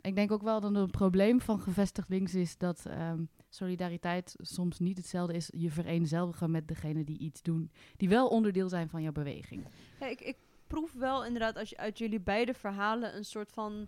Ik 0.00 0.14
denk 0.14 0.32
ook 0.32 0.42
wel 0.42 0.60
dat 0.60 0.74
een 0.74 0.90
probleem 0.90 1.40
van 1.40 1.60
gevestigd 1.60 2.08
links 2.08 2.34
is 2.34 2.56
dat 2.58 2.86
ehm, 2.86 3.22
solidariteit 3.48 4.34
soms 4.38 4.78
niet 4.78 4.96
hetzelfde 4.96 5.34
is. 5.34 5.50
Je 5.56 5.70
vereenzelvigen 5.70 6.50
met 6.50 6.68
degene 6.68 7.04
die 7.04 7.18
iets 7.18 7.42
doen, 7.42 7.70
die 7.96 8.08
wel 8.08 8.28
onderdeel 8.28 8.68
zijn 8.68 8.88
van 8.88 9.02
jouw 9.02 9.12
beweging. 9.12 9.66
Ja, 10.00 10.06
ik, 10.06 10.20
ik 10.20 10.36
proef 10.66 10.92
wel 10.92 11.24
inderdaad 11.24 11.56
als 11.56 11.70
je, 11.70 11.76
uit 11.76 11.98
jullie 11.98 12.20
beide 12.20 12.54
verhalen 12.54 13.16
een 13.16 13.24
soort 13.24 13.52
van 13.52 13.86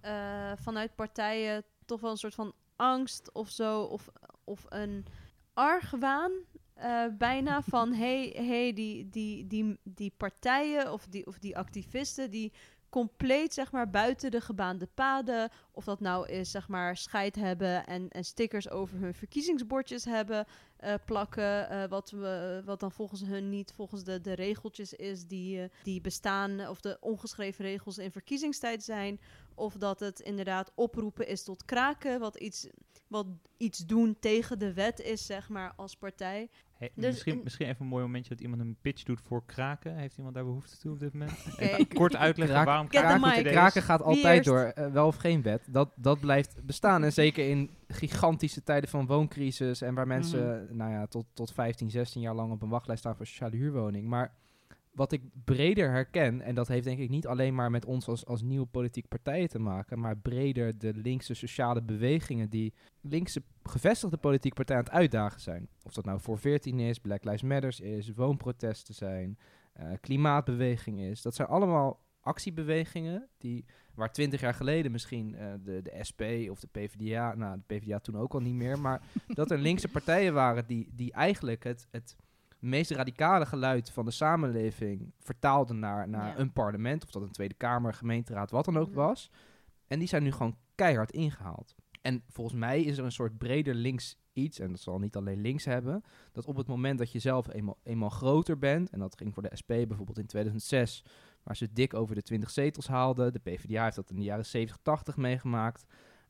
eh, 0.00 0.52
vanuit 0.56 0.94
partijen 0.94 1.64
toch 1.92 2.00
wel 2.00 2.10
een 2.10 2.16
soort 2.16 2.34
van 2.34 2.54
angst 2.76 3.32
of 3.32 3.48
zo 3.48 3.82
of, 3.82 4.08
of 4.44 4.66
een 4.68 5.06
argwaan 5.54 6.32
eh, 6.74 7.04
bijna 7.18 7.62
van 7.72 7.92
hey, 7.92 8.32
hey 8.36 8.72
die, 8.72 9.08
die, 9.08 9.46
die, 9.46 9.78
die 9.82 10.12
partijen 10.16 10.92
of 10.92 11.06
die, 11.06 11.26
of 11.26 11.38
die 11.38 11.56
activisten 11.56 12.30
die 12.30 12.52
compleet 12.88 13.54
zeg 13.54 13.72
maar 13.72 13.90
buiten 13.90 14.30
de 14.30 14.40
gebaande 14.40 14.86
paden 14.94 15.50
of 15.70 15.84
dat 15.84 16.00
nou 16.00 16.28
is 16.28 16.50
zeg 16.50 16.68
maar 16.68 16.96
scheid 16.96 17.34
hebben 17.34 17.86
en, 17.86 18.08
en 18.08 18.24
stickers 18.24 18.70
over 18.70 18.98
hun 18.98 19.14
verkiezingsbordjes 19.14 20.04
hebben 20.04 20.46
eh, 20.76 20.94
plakken. 21.04 21.68
eh, 21.68 21.88
wat, 21.88 22.10
we, 22.10 22.62
wat 22.64 22.80
dan 22.80 22.92
volgens 22.92 23.20
hun 23.20 23.48
niet 23.48 23.72
volgens 23.72 24.04
de, 24.04 24.20
de 24.20 24.32
regeltjes 24.32 24.92
is 24.92 25.26
die, 25.26 25.70
die 25.82 26.00
bestaan. 26.00 26.68
Of 26.68 26.80
de 26.80 26.96
ongeschreven 27.00 27.64
regels 27.64 27.98
in 27.98 28.12
verkiezingstijd 28.12 28.82
zijn. 28.82 29.20
Of 29.54 29.74
dat 29.74 30.00
het 30.00 30.20
inderdaad 30.20 30.72
oproepen 30.74 31.28
is 31.28 31.42
tot 31.44 31.64
kraken. 31.64 32.20
Wat 32.20 32.36
iets, 32.36 32.68
wat 33.08 33.26
iets 33.56 33.78
doen 33.78 34.16
tegen 34.20 34.58
de 34.58 34.72
wet 34.72 35.00
is, 35.00 35.26
zeg 35.26 35.48
maar, 35.48 35.72
als 35.76 35.96
partij. 35.96 36.48
Hey, 36.78 36.90
Dus 36.94 37.04
misschien, 37.06 37.32
in- 37.34 37.40
misschien 37.42 37.66
even 37.66 37.80
een 37.80 37.86
mooi 37.86 38.04
momentje 38.04 38.28
dat 38.30 38.40
iemand 38.40 38.60
een 38.60 38.76
pitch 38.80 39.02
doet 39.02 39.20
voor 39.20 39.44
kraken. 39.46 39.96
Heeft 39.96 40.16
iemand 40.16 40.34
daar 40.34 40.44
behoefte 40.44 40.78
toe 40.78 40.92
op 40.92 40.98
dit 40.98 41.12
moment? 41.12 41.32
Kort 41.94 42.16
uitleggen 42.16 42.64
waarom 42.64 42.88
kraken. 42.88 43.42
Kraken 43.42 43.82
gaat 43.82 44.02
altijd 44.02 44.44
door, 44.44 44.58
eh, 44.60 44.92
wel 44.92 45.06
of 45.06 45.16
geen 45.16 45.42
wet. 45.42 45.62
Dat, 45.68 45.92
dat 45.96 46.20
blijft 46.20 46.66
bestaan. 46.66 47.04
En 47.04 47.12
zeker 47.12 47.48
in 47.48 47.70
gigantische 47.88 48.62
tijden 48.62 48.88
van 48.90 49.06
wooncrisis 49.06 49.80
en 49.80 49.94
waar 49.94 50.06
mensen, 50.06 50.68
nou 50.76 50.90
ja, 50.90 51.06
tot, 51.06 51.26
tot 51.32 51.52
15, 51.52 51.90
16 51.90 52.20
jaar 52.20 52.34
lang 52.34 52.52
op 52.52 52.62
een 52.62 52.68
wachtlijst 52.68 53.02
staan 53.02 53.16
voor 53.16 53.26
sociale 53.26 53.56
huurwoning. 53.56 54.08
Maar 54.08 54.34
wat 54.92 55.12
ik 55.12 55.22
breder 55.44 55.90
herken, 55.90 56.40
en 56.40 56.54
dat 56.54 56.68
heeft 56.68 56.84
denk 56.84 56.98
ik 56.98 57.08
niet 57.08 57.26
alleen 57.26 57.54
maar 57.54 57.70
met 57.70 57.84
ons 57.84 58.08
als, 58.08 58.26
als 58.26 58.42
nieuwe 58.42 58.66
politieke 58.66 59.08
partijen 59.08 59.48
te 59.48 59.58
maken, 59.58 60.00
maar 60.00 60.16
breder 60.16 60.78
de 60.78 60.94
linkse 60.94 61.34
sociale 61.34 61.82
bewegingen 61.82 62.50
die 62.50 62.74
linkse 63.00 63.42
gevestigde 63.62 64.16
politieke 64.16 64.56
partijen 64.56 64.82
aan 64.82 64.88
het 64.88 64.98
uitdagen 64.98 65.40
zijn. 65.40 65.68
Of 65.82 65.92
dat 65.92 66.04
nou 66.04 66.20
voor 66.20 66.38
14 66.38 66.80
is, 66.80 66.98
Black 66.98 67.24
Lives 67.24 67.42
Matters 67.42 67.80
is, 67.80 68.12
woonprotesten 68.12 68.94
zijn, 68.94 69.38
eh, 69.72 69.86
klimaatbeweging 70.00 71.00
is. 71.00 71.22
Dat 71.22 71.34
zijn 71.34 71.48
allemaal 71.48 72.00
actiebewegingen 72.20 73.28
die, 73.38 73.64
waar 73.94 74.12
20 74.12 74.40
jaar 74.40 74.54
geleden 74.54 74.92
misschien 74.92 75.34
eh, 75.34 75.52
de, 75.62 75.82
de 75.82 76.04
SP 76.08 76.22
of 76.50 76.60
de 76.60 76.68
PvdA, 76.72 77.34
nou 77.34 77.56
de 77.56 77.74
PvdA 77.74 77.98
toen 77.98 78.16
ook 78.16 78.34
al 78.34 78.40
niet 78.40 78.54
meer, 78.54 78.78
maar 78.78 79.02
dat 79.26 79.50
er 79.50 79.58
linkse 79.58 79.88
partijen 79.88 80.34
waren 80.34 80.66
die, 80.66 80.88
die 80.92 81.12
eigenlijk 81.12 81.64
het, 81.64 81.86
het 81.90 82.16
meest 82.62 82.90
radicale 82.90 83.46
geluid 83.46 83.90
van 83.90 84.04
de 84.04 84.10
samenleving 84.10 85.12
vertaalden 85.20 85.78
naar, 85.78 86.08
naar 86.08 86.26
Ja. 86.28 86.38
een 86.38 86.52
parlement, 86.52 87.04
of 87.04 87.10
dat 87.10 87.22
een 87.22 87.30
Tweede 87.32 87.54
Kamer, 87.54 87.94
gemeenteraad, 87.94 88.50
wat 88.50 88.64
dan 88.64 88.78
ook 88.78 88.86
Mhm. 88.88 88.96
was. 88.96 89.30
En 89.86 89.98
die 89.98 90.08
zijn 90.08 90.22
nu 90.22 90.32
gewoon 90.32 90.56
keihard 90.74 91.12
ingehaald. 91.12 91.74
En 92.02 92.22
volgens 92.28 92.56
mij 92.56 92.82
is 92.82 92.98
er 92.98 93.04
een 93.04 93.12
soort 93.12 93.38
breder 93.38 93.74
links 93.74 94.16
iets, 94.32 94.58
en 94.58 94.70
dat 94.70 94.80
zal 94.80 94.98
niet 94.98 95.16
alleen 95.16 95.40
links 95.40 95.64
hebben, 95.64 96.02
dat 96.32 96.44
op 96.46 96.56
het 96.56 96.66
moment 96.66 96.98
dat 96.98 97.12
je 97.12 97.18
zelf 97.18 97.52
eenmaal, 97.52 97.78
eenmaal 97.82 98.08
groter 98.10 98.58
bent, 98.58 98.90
en 98.90 98.98
dat 98.98 99.16
ging 99.16 99.34
voor 99.34 99.42
de 99.42 99.56
SP 99.60 99.68
bijvoorbeeld 99.68 100.18
in 100.18 100.26
2006, 100.26 101.04
waar 101.42 101.56
ze 101.56 101.72
dik 101.72 101.94
over 101.94 102.14
de 102.14 102.22
20 102.22 102.50
zetels 102.50 102.86
haalden. 102.88 103.32
De 103.32 103.38
PvdA 103.38 103.84
heeft 103.84 103.96
dat 103.96 104.10
in 104.10 104.16
de 104.16 104.22
jaren 104.22 104.46
70, 104.46 104.78
80 104.82 105.16
meegemaakt. 105.16 105.84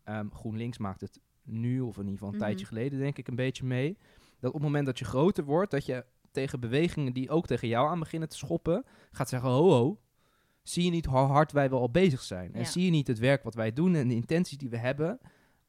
Ehm, 0.05 0.29
GroenLinks 0.31 0.79
maakt 0.79 1.01
het 1.01 1.21
nu, 1.43 1.81
of 1.81 1.95
in 1.97 2.01
ieder 2.03 2.13
geval 2.13 2.29
een 2.29 2.35
Mhm. 2.35 2.45
tijdje 2.45 2.67
geleden, 2.67 2.99
denk 2.99 3.19
ik, 3.19 3.29
een 3.29 3.35
beetje 3.37 3.65
mee. 3.65 3.99
Dat 4.41 4.51
op 4.51 4.57
het 4.57 4.63
moment 4.63 4.87
dat 4.87 4.99
je 4.99 5.05
groter 5.05 5.45
wordt, 5.45 5.71
dat 5.71 5.87
je 5.87 6.05
tegen 6.33 6.61
bewegingen 6.61 7.13
die 7.13 7.31
ook 7.31 7.47
tegen 7.47 7.69
jou 7.69 7.89
aan 7.89 7.99
beginnen 7.99 8.29
te 8.29 8.37
schoppen, 8.37 8.85
gaat 9.11 9.29
zeggen: 9.29 9.51
ho, 9.51 9.71
ho. 9.71 10.01
Zie 10.63 10.85
je 10.85 10.91
niet 10.91 11.07
hoe 11.07 11.17
hard 11.17 11.53
wij 11.53 11.71
wel 11.71 11.81
al 11.81 11.91
bezig 11.91 12.23
zijn? 12.23 12.55
En 12.55 12.67
zie 12.67 12.85
je 12.85 12.91
niet 12.91 13.07
het 13.07 13.19
werk 13.19 13.43
wat 13.43 13.55
wij 13.55 13.73
doen 13.73 13.95
en 13.95 14.09
de 14.09 14.15
intenties 14.15 14.59
die 14.59 14.69
we 14.71 14.77
hebben? 14.77 15.19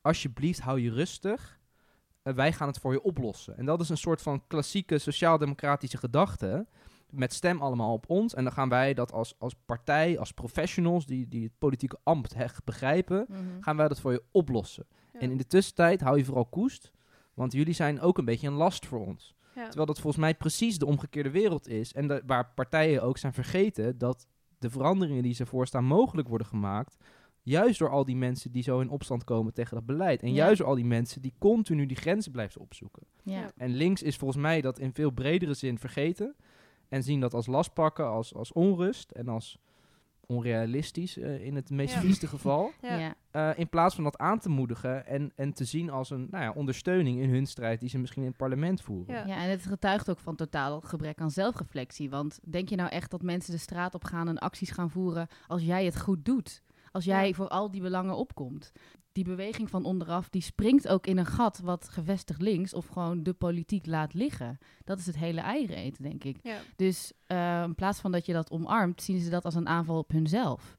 Alsjeblieft, 0.01 0.59
hou 0.59 0.79
je 0.79 0.91
rustig. 0.91 1.59
Eh, 2.21 2.33
wij 2.33 2.53
gaan 2.53 2.67
het 2.67 2.77
voor 2.79 2.91
je 2.91 3.01
oplossen. 3.03 3.57
En 3.57 3.65
dat 3.65 3.81
is 3.81 3.89
een 3.89 3.97
soort 3.97 4.21
van 4.21 4.47
klassieke 4.47 4.97
sociaal-democratische 4.97 5.97
gedachte. 5.97 6.67
Met 7.09 7.33
stem 7.33 7.61
allemaal 7.61 7.93
op 7.93 8.09
ons. 8.09 8.33
En 8.33 8.43
dan 8.43 8.53
gaan 8.53 8.69
wij 8.69 8.93
dat 8.93 9.11
als, 9.11 9.35
als 9.39 9.53
partij, 9.65 10.19
als 10.19 10.31
professionals 10.31 11.05
die, 11.05 11.27
die 11.27 11.43
het 11.43 11.57
politieke 11.57 11.97
ambt 12.03 12.33
echt 12.33 12.63
begrijpen, 12.63 13.25
Mhm. 13.29 13.39
gaan 13.59 13.77
wij 13.77 13.87
dat 13.87 13.99
voor 13.99 14.11
je 14.11 14.23
oplossen. 14.31 14.85
Ja. 15.13 15.19
En 15.19 15.31
in 15.31 15.37
de 15.37 15.47
tussentijd 15.47 16.01
hou 16.01 16.17
je 16.17 16.25
vooral 16.25 16.45
koest. 16.45 16.91
Want 17.33 17.51
jullie 17.53 17.73
zijn 17.73 18.01
ook 18.01 18.17
een 18.17 18.25
beetje 18.25 18.47
een 18.47 18.53
last 18.53 18.85
voor 18.85 19.05
ons. 19.05 19.35
Ja. 19.55 19.63
Terwijl 19.65 19.85
dat 19.85 19.99
volgens 19.99 20.21
mij 20.23 20.35
precies 20.35 20.77
de 20.77 20.85
omgekeerde 20.85 21.29
wereld 21.31 21.67
is. 21.67 21.93
En 21.93 22.07
de- 22.07 22.23
waar 22.25 22.51
partijen 22.55 23.03
ook 23.03 23.17
zijn 23.17 23.33
vergeten 23.33 23.97
dat 23.97 24.27
de 24.59 24.69
veranderingen 24.69 25.23
die 25.23 25.33
ze 25.33 25.45
voorstaan 25.45 25.83
mogelijk 25.85 26.27
worden 26.27 26.47
gemaakt. 26.47 26.97
Juist 27.41 27.79
door 27.79 27.89
al 27.89 28.05
die 28.05 28.15
mensen 28.15 28.51
die 28.51 28.63
zo 28.63 28.79
in 28.79 28.89
opstand 28.89 29.23
komen 29.23 29.53
tegen 29.53 29.75
dat 29.75 29.85
beleid. 29.85 30.21
En 30.21 30.29
Ja. 30.29 30.35
juist 30.35 30.57
door 30.57 30.67
al 30.67 30.75
die 30.75 30.85
mensen 30.85 31.21
die 31.21 31.33
continu 31.39 31.85
die 31.85 31.97
grenzen 31.97 32.31
blijven 32.31 32.61
opzoeken. 32.61 33.03
Ja. 33.23 33.39
Ja. 33.39 33.51
En 33.57 33.69
links 33.69 34.03
is 34.03 34.17
volgens 34.17 34.41
mij 34.41 34.61
dat 34.61 34.79
in 34.79 34.93
veel 34.93 35.11
bredere 35.11 35.53
zin 35.53 35.77
vergeten. 35.79 36.35
En 36.89 37.03
zien 37.03 37.19
dat 37.19 37.33
als 37.33 37.45
last 37.47 37.73
pakken, 37.73 38.07
als, 38.07 38.33
als 38.35 38.51
onrust 38.51 39.11
en 39.11 39.27
als 39.27 39.57
onrealistisch 40.27 41.17
eh, 41.17 41.45
in 41.45 41.55
het 41.55 41.69
meest 41.69 41.93
Ja. 41.93 41.99
vieste 41.99 42.27
geval. 42.27 42.71
Ja. 42.81 42.97
Ja. 42.97 43.15
Eh, 43.31 43.59
in 43.59 43.69
plaats 43.69 43.95
van 43.95 44.03
dat 44.03 44.17
aan 44.17 44.39
te 44.39 44.49
moedigen 44.49 45.05
en, 45.07 45.31
en 45.35 45.53
te 45.53 45.65
zien 45.65 45.89
als 45.89 46.09
een 46.09 46.27
nou 46.31 46.43
ja, 46.43 46.51
ondersteuning 46.51 47.19
in 47.19 47.29
hun 47.29 47.45
strijd 47.45 47.79
die 47.79 47.89
ze 47.89 47.99
misschien 47.99 48.21
in 48.21 48.27
het 48.27 48.37
parlement 48.37 48.81
voeren. 48.81 49.15
Ja. 49.15 49.25
Ja, 49.25 49.43
en 49.43 49.49
het 49.49 49.65
getuigt 49.65 50.09
ook 50.09 50.19
van 50.19 50.35
totaal 50.35 50.81
gebrek 50.81 51.19
aan 51.19 51.31
zelfreflectie. 51.31 52.09
Want 52.09 52.39
denk 52.43 52.69
je 52.69 52.75
nou 52.75 52.89
echt 52.89 53.11
dat 53.11 53.21
mensen 53.21 53.51
de 53.53 53.59
straat 53.59 53.93
op 53.93 54.03
gaan 54.03 54.27
en 54.27 54.37
acties 54.37 54.71
gaan 54.71 54.89
voeren 54.89 55.27
als 55.47 55.63
jij 55.63 55.85
het 55.85 55.99
goed 55.99 56.25
doet? 56.25 56.61
Als 56.93 57.05
jij 57.05 57.27
Ja. 57.27 57.33
voor 57.33 57.47
al 57.47 57.71
die 57.71 57.81
belangen 57.81 58.15
opkomt? 58.15 58.71
Die 59.11 59.23
beweging 59.23 59.69
van 59.69 59.85
onderaf, 59.85 60.29
die 60.29 60.41
springt 60.41 60.87
ook 60.87 61.07
in 61.07 61.17
een 61.17 61.25
gat 61.25 61.59
wat 61.59 61.89
gevestigd 61.89 62.41
links 62.41 62.73
of 62.73 62.87
gewoon 62.87 63.23
de 63.23 63.33
politiek 63.33 63.85
laat 63.85 64.13
liggen. 64.13 64.57
Dat 64.83 64.99
is 64.99 65.05
het 65.05 65.17
hele 65.17 65.41
eieren 65.41 65.75
eten, 65.75 66.03
denk 66.03 66.23
ik. 66.23 66.37
Ja. 66.43 66.57
Dus 66.75 67.11
eh, 67.27 67.63
in 67.65 67.75
plaats 67.75 67.99
van 67.99 68.11
dat 68.11 68.25
je 68.25 68.33
dat 68.33 68.51
omarmt, 68.51 69.01
zien 69.01 69.19
ze 69.19 69.29
dat 69.29 69.45
als 69.45 69.55
een 69.55 69.67
aanval 69.67 69.97
op 69.97 70.11
hunzelf. 70.11 70.75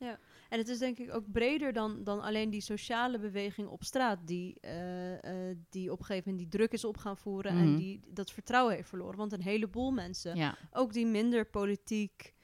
En 0.48 0.58
het 0.60 0.68
is 0.68 0.78
denk 0.78 0.98
ik 0.98 1.14
ook 1.14 1.32
breder 1.32 1.72
dan, 1.72 2.04
dan 2.04 2.20
alleen 2.22 2.50
die 2.50 2.60
sociale 2.60 3.18
beweging 3.18 3.68
op 3.68 3.82
straat, 3.84 4.18
die, 4.24 4.60
eh, 4.60 5.56
die 5.70 5.92
op 5.92 5.98
een 5.98 6.04
gegeven 6.04 6.30
moment 6.30 6.50
die 6.50 6.60
druk 6.60 6.72
is 6.72 6.84
op 6.84 6.96
gaan 6.96 7.16
voeren 7.16 7.50
en 7.52 7.68
Mhm. 7.68 7.76
die 7.76 8.00
dat 8.12 8.30
vertrouwen 8.30 8.74
heeft 8.74 8.88
verloren. 8.88 9.16
Want 9.18 9.32
een 9.32 9.42
heleboel 9.42 9.90
mensen, 9.90 10.36
Ja, 10.36 10.54
ook 10.72 10.92
die 10.92 11.06
minder 11.06 11.46
politiek 11.46 12.34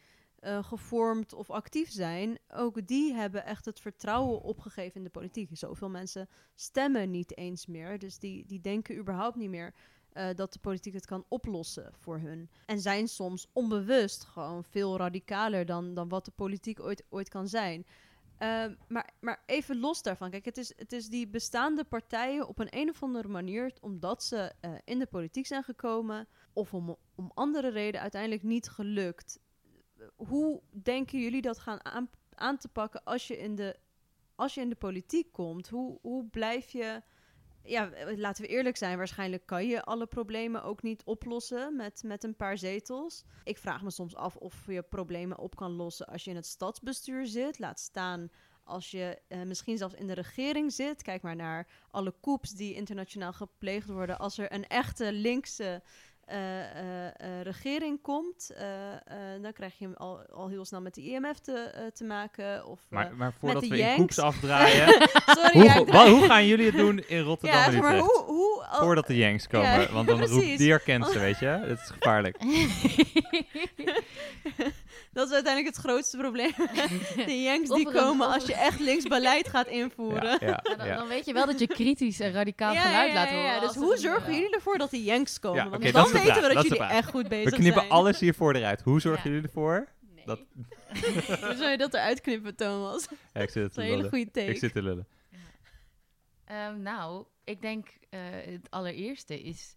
eh, 0.40 0.64
gevormd 0.64 1.32
of 1.32 1.50
actief 1.50 1.90
zijn, 1.90 2.38
ook 2.48 2.86
die 2.86 3.14
hebben 3.14 3.44
echt 3.44 3.64
het 3.64 3.80
vertrouwen 3.80 4.40
opgegeven 4.40 4.96
in 4.96 5.04
de 5.04 5.10
politiek. 5.10 5.50
Zoveel 5.52 5.90
mensen 5.90 6.28
stemmen 6.54 7.10
niet 7.10 7.36
eens 7.36 7.66
meer, 7.66 7.98
dus 7.98 8.18
die, 8.18 8.46
die 8.46 8.60
denken 8.60 8.96
überhaupt 8.96 9.36
niet 9.36 9.50
meer 9.50 9.74
eh, 10.12 10.28
dat 10.34 10.52
de 10.52 10.58
politiek 10.58 10.94
het 10.94 11.06
kan 11.06 11.24
oplossen 11.28 11.92
voor 11.98 12.18
hun. 12.18 12.50
En 12.66 12.80
zijn 12.80 13.08
soms 13.08 13.48
onbewust 13.52 14.24
gewoon 14.24 14.64
veel 14.64 14.96
radicaler 14.96 15.66
dan, 15.66 15.94
dan 15.94 16.08
wat 16.08 16.24
de 16.24 16.32
politiek 16.34 16.80
ooit, 16.80 17.04
ooit 17.08 17.28
kan 17.28 17.48
zijn. 17.48 17.86
Ehm, 18.38 18.74
maar, 18.88 19.10
maar 19.20 19.42
even 19.46 19.80
los 19.80 20.02
daarvan. 20.02 20.30
Kijk, 20.30 20.44
het 20.44 20.56
is, 20.56 20.72
het 20.76 20.92
is 20.92 21.08
die 21.08 21.28
bestaande 21.28 21.84
partijen 21.84 22.48
op 22.48 22.58
een, 22.58 22.68
een 22.70 22.88
of 22.88 23.02
andere 23.02 23.28
manier, 23.28 23.72
omdat 23.80 24.24
ze 24.24 24.52
eh, 24.60 24.72
in 24.84 24.98
de 24.98 25.06
politiek 25.06 25.46
zijn 25.46 25.62
gekomen, 25.62 26.28
of 26.52 26.74
om, 26.74 26.96
om 27.14 27.30
andere 27.34 27.68
reden 27.68 28.00
uiteindelijk 28.00 28.42
niet 28.42 28.68
gelukt. 28.68 29.38
Hoe 30.16 30.62
denken 30.70 31.20
jullie 31.20 31.42
dat 31.42 31.58
gaan 31.58 31.84
aan, 31.84 32.10
aan 32.34 32.58
te 32.58 32.68
pakken 32.68 33.04
als 33.04 33.26
je 33.26 33.38
in 33.38 33.54
de, 33.54 33.76
als 34.34 34.54
je 34.54 34.60
in 34.60 34.68
de 34.68 34.76
politiek 34.76 35.32
komt? 35.32 35.68
Hoe, 35.68 35.98
hoe 36.02 36.24
blijf 36.24 36.70
je. 36.70 37.02
Ja, 37.62 37.90
laten 38.16 38.42
we 38.42 38.48
eerlijk 38.48 38.76
zijn, 38.76 38.96
waarschijnlijk 38.96 39.46
kan 39.46 39.66
je 39.66 39.82
alle 39.82 40.06
problemen 40.06 40.62
ook 40.62 40.82
niet 40.82 41.04
oplossen 41.04 41.76
met, 41.76 42.02
met 42.04 42.24
een 42.24 42.36
paar 42.36 42.58
zetels. 42.58 43.24
Ik 43.44 43.58
vraag 43.58 43.82
me 43.82 43.90
soms 43.90 44.14
af 44.14 44.36
of 44.36 44.66
je 44.66 44.82
problemen 44.82 45.38
op 45.38 45.56
kan 45.56 45.70
lossen 45.70 46.06
als 46.06 46.24
je 46.24 46.30
in 46.30 46.36
het 46.36 46.46
stadsbestuur 46.46 47.26
zit. 47.26 47.58
Laat 47.58 47.80
staan 47.80 48.30
als 48.64 48.90
je 48.90 49.18
eh, 49.28 49.42
misschien 49.42 49.76
zelfs 49.76 49.94
in 49.94 50.06
de 50.06 50.14
regering 50.14 50.72
zit. 50.72 51.02
Kijk 51.02 51.22
maar 51.22 51.36
naar 51.36 51.66
alle 51.90 52.14
coups 52.20 52.50
die 52.50 52.74
internationaal 52.74 53.32
gepleegd 53.32 53.88
worden. 53.88 54.18
Als 54.18 54.38
er 54.38 54.52
een 54.52 54.66
echte 54.66 55.12
linkse 55.12 55.82
regering 57.42 58.02
komt, 58.02 58.50
eh, 58.56 58.92
eh, 58.92 59.42
dan 59.42 59.52
krijg 59.52 59.78
je 59.78 59.84
hem 59.84 59.94
al, 59.94 60.20
al 60.32 60.48
heel 60.48 60.64
snel 60.64 60.80
met 60.80 60.94
de 60.94 61.02
IMF 61.02 61.38
te, 61.38 61.52
eh, 61.52 61.86
te 61.86 62.04
maken. 62.04 62.66
Of, 62.66 62.78
eh, 62.80 62.86
Maar, 62.90 63.14
maar 63.16 63.32
voordat 63.38 63.62
de 63.62 63.68
we 63.68 63.74
in 63.78 63.80
Yanks. 63.84 63.96
koeps 63.98 64.18
afdraaien, 64.18 64.86
sorry, 65.38 65.52
hoe, 65.78 65.86
ja, 65.92 66.08
hoe 66.10 66.26
gaan 66.26 66.46
jullie 66.46 66.66
het 66.66 66.76
doen 66.76 66.98
in 67.08 67.20
Rotterdam 67.30 67.58
ja, 67.58 67.70
zeg 67.70 67.80
maar 67.80 67.98
hoe... 67.98 68.22
hoe 68.26 68.64
al- 68.70 68.82
Voordat 68.82 69.06
de 69.06 69.16
Yanks 69.16 69.46
komen, 69.46 69.80
Ja, 69.80 69.92
want 69.92 70.08
dan 70.08 70.24
roept 70.26 70.58
die 70.58 70.70
herkent 70.70 71.06
ze, 71.06 71.18
weet 71.18 71.38
je. 71.38 71.46
Het 71.46 71.78
is 71.80 71.90
gevaarlijk. 71.90 72.36
Dat 75.12 75.26
is 75.28 75.34
uiteindelijk 75.34 75.74
het 75.76 75.84
grootste 75.84 76.16
probleem. 76.16 76.52
de 77.26 77.42
Yanks 77.42 77.68
die 77.78 77.90
komen 77.90 78.26
als 78.28 78.46
je 78.46 78.54
echt 78.54 78.80
links 78.80 79.04
beleid 79.06 79.48
gaat 79.48 79.66
invoeren. 79.82 80.30
Ja, 80.40 80.46
ja, 80.46 80.60
Maar 80.76 80.86
dan, 80.86 80.96
dan 80.96 81.08
weet 81.08 81.24
je 81.26 81.32
wel 81.32 81.46
dat 81.46 81.58
je 81.58 81.66
kritisch 81.66 82.20
en 82.20 82.32
radicaal 82.32 82.72
Ja, 82.72 82.80
geluid 82.80 83.08
ja, 83.08 83.14
laat 83.14 83.28
ja, 83.28 83.34
horen. 83.34 83.50
ja. 83.54 83.60
Dus 83.60 83.74
hoe 83.74 83.96
zorgen 83.96 84.32
ja. 84.32 84.38
jullie 84.38 84.54
ervoor 84.54 84.78
dat 84.78 84.90
de 84.90 85.02
Yanks 85.02 85.40
komen? 85.40 85.64
Ja, 85.64 85.70
Want 85.70 85.82
oké, 85.82 85.92
dan 85.92 86.02
dat 86.02 86.14
is 86.14 86.20
weten 86.22 86.34
we 86.34 86.40
dat, 86.40 86.52
dat 86.54 86.64
is 86.64 86.70
jullie 86.70 86.84
echt 86.84 87.08
goed 87.10 87.28
bezig 87.28 87.50
We 87.50 87.56
knippen 87.56 87.80
zijn. 87.80 87.92
alles 87.92 88.20
hiervoor 88.20 88.54
eruit. 88.54 88.82
Hoe 88.82 89.00
zorgen 89.00 89.22
Ja. 89.30 89.30
jullie 89.36 89.46
ervoor? 89.48 89.88
Nee. 90.14 90.24
Dat, 90.26 90.38
Hoe 91.40 91.54
zou 91.56 91.70
je 91.70 91.76
dat 91.76 91.94
eruit 91.94 92.20
knippen, 92.20 92.56
Thomas? 92.56 93.08
Dat 93.08 93.18
ja, 93.32 93.40
ik 93.40 93.50
zit 93.50 93.68
is 93.68 93.72
te 93.74 93.78
een 93.80 93.84
hele 93.84 93.96
lullen. 93.96 94.10
goede 94.10 94.30
take. 94.30 94.46
Ik 94.50 94.58
zit 94.58 94.72
te 94.72 94.82
lullen. 94.82 95.06
Ehm, 96.44 96.82
nou, 96.82 97.24
ik 97.44 97.60
denk 97.62 97.88
eh, 98.10 98.20
het 98.44 98.70
allereerste 98.70 99.42
is 99.42 99.76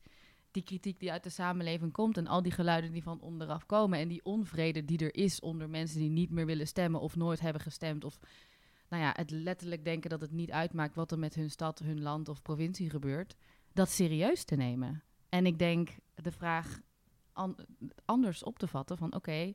die 0.53 0.63
kritiek 0.63 0.99
die 0.99 1.11
uit 1.11 1.23
de 1.23 1.29
samenleving 1.29 1.91
komt 1.91 2.17
en 2.17 2.27
al 2.27 2.41
die 2.41 2.51
geluiden 2.51 2.91
die 2.91 3.03
van 3.03 3.21
onderaf 3.21 3.65
komen 3.65 3.99
en 3.99 4.07
die 4.07 4.25
onvrede 4.25 4.85
die 4.85 4.97
er 4.97 5.15
is 5.15 5.39
onder 5.39 5.69
mensen 5.69 5.99
die 5.99 6.09
niet 6.09 6.29
meer 6.29 6.45
willen 6.45 6.67
stemmen 6.67 7.01
of 7.01 7.15
nooit 7.15 7.39
hebben 7.39 7.61
gestemd 7.61 8.03
of 8.03 8.19
nou 8.89 9.03
ja, 9.03 9.13
het 9.15 9.31
letterlijk 9.31 9.83
denken 9.83 10.09
dat 10.09 10.21
het 10.21 10.31
niet 10.31 10.51
uitmaakt 10.51 10.95
wat 10.95 11.11
er 11.11 11.19
met 11.19 11.35
hun 11.35 11.49
stad, 11.49 11.79
hun 11.79 12.01
land 12.01 12.29
of 12.29 12.41
provincie 12.41 12.89
gebeurt, 12.89 13.35
dat 13.71 13.89
serieus 13.89 14.43
te 14.43 14.55
nemen. 14.55 15.03
En 15.29 15.45
ik 15.45 15.59
denk 15.59 15.89
de 16.15 16.31
vraag 16.31 16.79
an- 17.31 17.55
anders 18.05 18.43
op 18.43 18.59
te 18.59 18.67
vatten 18.67 18.97
van 18.97 19.15
oké, 19.15 19.53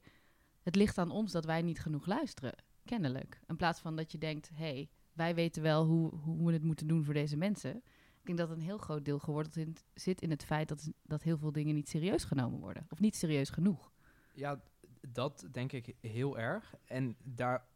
het 0.62 0.76
ligt 0.76 0.99
aan 0.99 1.11
ons 1.11 1.33
dat 1.33 1.45
wij 1.45 1.62
niet 1.62 1.81
genoeg 1.81 2.07
luisteren, 2.07 2.55
kennelijk. 2.85 3.40
In 3.47 3.57
plaats 3.57 3.81
van 3.81 3.97
dat 3.97 4.12
je 4.12 4.19
denkt, 4.19 4.49
hé, 4.49 4.64
hey, 4.64 4.88
wij 5.12 5.35
weten 5.35 5.62
wel 5.62 5.85
hoe, 5.85 6.14
hoe 6.14 6.47
we 6.47 6.52
het 6.52 6.62
moeten 6.62 6.87
doen 6.87 7.05
voor 7.05 7.14
deze 7.14 7.37
mensen. 7.37 7.83
Denk 8.29 8.49
dat 8.49 8.51
een 8.51 8.63
heel 8.63 8.79
groot 8.79 9.05
deel 9.05 9.19
geworden 9.19 9.75
zit 9.95 10.21
in 10.23 10.31
het 10.31 10.45
feit 10.45 10.69
dat, 10.69 10.93
dat 11.03 11.23
heel 11.23 11.39
veel 11.39 11.53
dingen 11.53 11.75
niet 11.75 11.89
serieus 11.89 12.25
genomen 12.25 12.61
worden. 12.61 12.87
Of 12.91 13.01
niet 13.01 13.17
serieus 13.17 13.51
genoeg. 13.51 13.93
Ja, 14.35 14.63
dat 15.13 15.49
denk 15.53 15.73
ik 15.73 15.95
heel 16.01 16.39
erg. 16.39 16.75
En 16.85 17.17
daar 17.23 17.67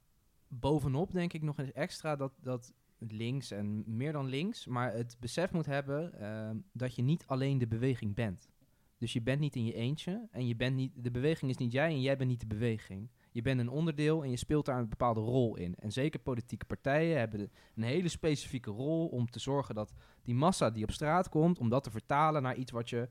bovenop 0.48 1.12
denk 1.12 1.32
ik 1.32 1.42
nog 1.42 1.58
eens 1.58 1.72
extra 1.72 2.16
dat, 2.16 2.32
dat 2.40 2.72
links 2.98 3.50
en 3.50 3.96
meer 3.96 4.12
dan 4.12 4.26
links, 4.26 4.66
maar 4.66 4.92
het 4.92 5.16
besef 5.20 5.52
moet 5.52 5.66
hebben 5.66 6.20
ehm, 6.20 6.56
dat 6.72 6.94
je 6.94 7.02
niet 7.02 7.26
alleen 7.26 7.58
de 7.58 7.66
beweging 7.66 8.14
bent. 8.14 8.50
Dus 8.98 9.12
je 9.12 9.22
bent 9.22 9.40
niet 9.40 9.56
in 9.56 9.64
je 9.64 9.74
eentje 9.74 10.28
en 10.30 10.46
je 10.46 10.56
bent 10.56 10.76
niet, 10.76 11.04
de 11.04 11.10
beweging 11.10 11.50
is 11.50 11.56
niet 11.56 11.72
jij 11.72 11.88
en 11.88 12.00
jij 12.00 12.16
bent 12.16 12.30
niet 12.30 12.40
de 12.40 12.46
beweging. 12.46 13.08
Je 13.32 13.42
bent 13.42 13.60
een 13.60 13.68
onderdeel 13.68 14.22
en 14.22 14.30
je 14.30 14.36
speelt 14.36 14.64
daar 14.66 14.78
een 14.78 14.88
bepaalde 14.88 15.20
rol 15.20 15.56
in. 15.56 15.74
En 15.74 15.92
zeker 15.92 16.20
politieke 16.20 16.64
partijen 16.64 17.18
hebben 17.18 17.50
een 17.74 17.82
hele 17.82 18.08
specifieke 18.08 18.70
rol 18.70 19.06
om 19.06 19.30
te 19.30 19.38
zorgen 19.38 19.74
dat 19.74 19.92
die 20.22 20.34
massa 20.34 20.70
die 20.70 20.82
op 20.82 20.90
straat 20.90 21.28
komt, 21.28 21.58
om 21.58 21.68
dat 21.68 21.84
te 21.84 21.90
vertalen 21.90 22.42
naar 22.42 22.56
iets 22.56 22.70
wat 22.70 22.88
je 22.88 23.08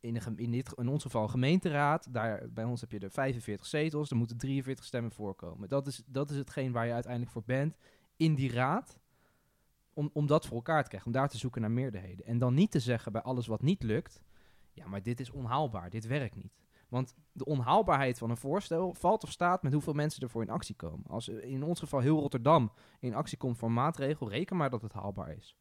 in, 0.00 0.20
gem- 0.20 0.38
in, 0.38 0.52
in 0.76 0.88
ons 0.88 1.02
geval 1.02 1.22
een 1.22 1.30
gemeenteraad, 1.30 2.12
daar, 2.12 2.52
bij 2.52 2.64
ons 2.64 2.80
heb 2.80 2.90
je 2.90 2.98
er 2.98 3.10
45 3.10 3.66
zetels, 3.66 4.10
er 4.10 4.16
moeten 4.16 4.36
43 4.36 4.84
stemmen 4.84 5.12
voorkomen. 5.12 5.68
Dat 5.68 5.86
is, 5.86 6.02
dat 6.06 6.30
is 6.30 6.36
hetgeen 6.36 6.72
waar 6.72 6.86
je 6.86 6.92
uiteindelijk 6.92 7.32
voor 7.32 7.42
bent 7.46 7.76
in 8.16 8.34
die 8.34 8.52
raad, 8.52 8.98
om, 9.92 10.10
om 10.12 10.26
dat 10.26 10.46
voor 10.46 10.56
elkaar 10.56 10.82
te 10.82 10.88
krijgen, 10.88 11.08
om 11.08 11.14
daar 11.16 11.28
te 11.28 11.38
zoeken 11.38 11.60
naar 11.60 11.70
meerderheden. 11.70 12.26
En 12.26 12.38
dan 12.38 12.54
niet 12.54 12.70
te 12.70 12.80
zeggen 12.80 13.12
bij 13.12 13.22
alles 13.22 13.46
wat 13.46 13.62
niet 13.62 13.82
lukt, 13.82 14.22
ja, 14.72 14.86
maar 14.86 15.02
dit 15.02 15.20
is 15.20 15.30
onhaalbaar, 15.30 15.90
dit 15.90 16.06
werkt 16.06 16.36
niet. 16.36 16.52
Want 16.88 17.14
de 17.32 17.44
onhaalbaarheid 17.44 18.18
van 18.18 18.30
een 18.30 18.36
voorstel 18.36 18.94
valt 18.94 19.22
of 19.22 19.30
staat 19.30 19.62
met 19.62 19.72
hoeveel 19.72 19.92
mensen 19.92 20.22
ervoor 20.22 20.42
in 20.42 20.50
actie 20.50 20.74
komen. 20.74 21.06
Als 21.06 21.28
in 21.28 21.62
ons 21.62 21.78
geval 21.78 22.00
heel 22.00 22.20
Rotterdam 22.20 22.72
in 23.00 23.14
actie 23.14 23.38
komt 23.38 23.58
voor 23.58 23.68
een 23.68 23.74
maatregel, 23.74 24.28
reken 24.28 24.56
maar 24.56 24.70
dat 24.70 24.82
het 24.82 24.92
haalbaar 24.92 25.36
is. 25.36 25.56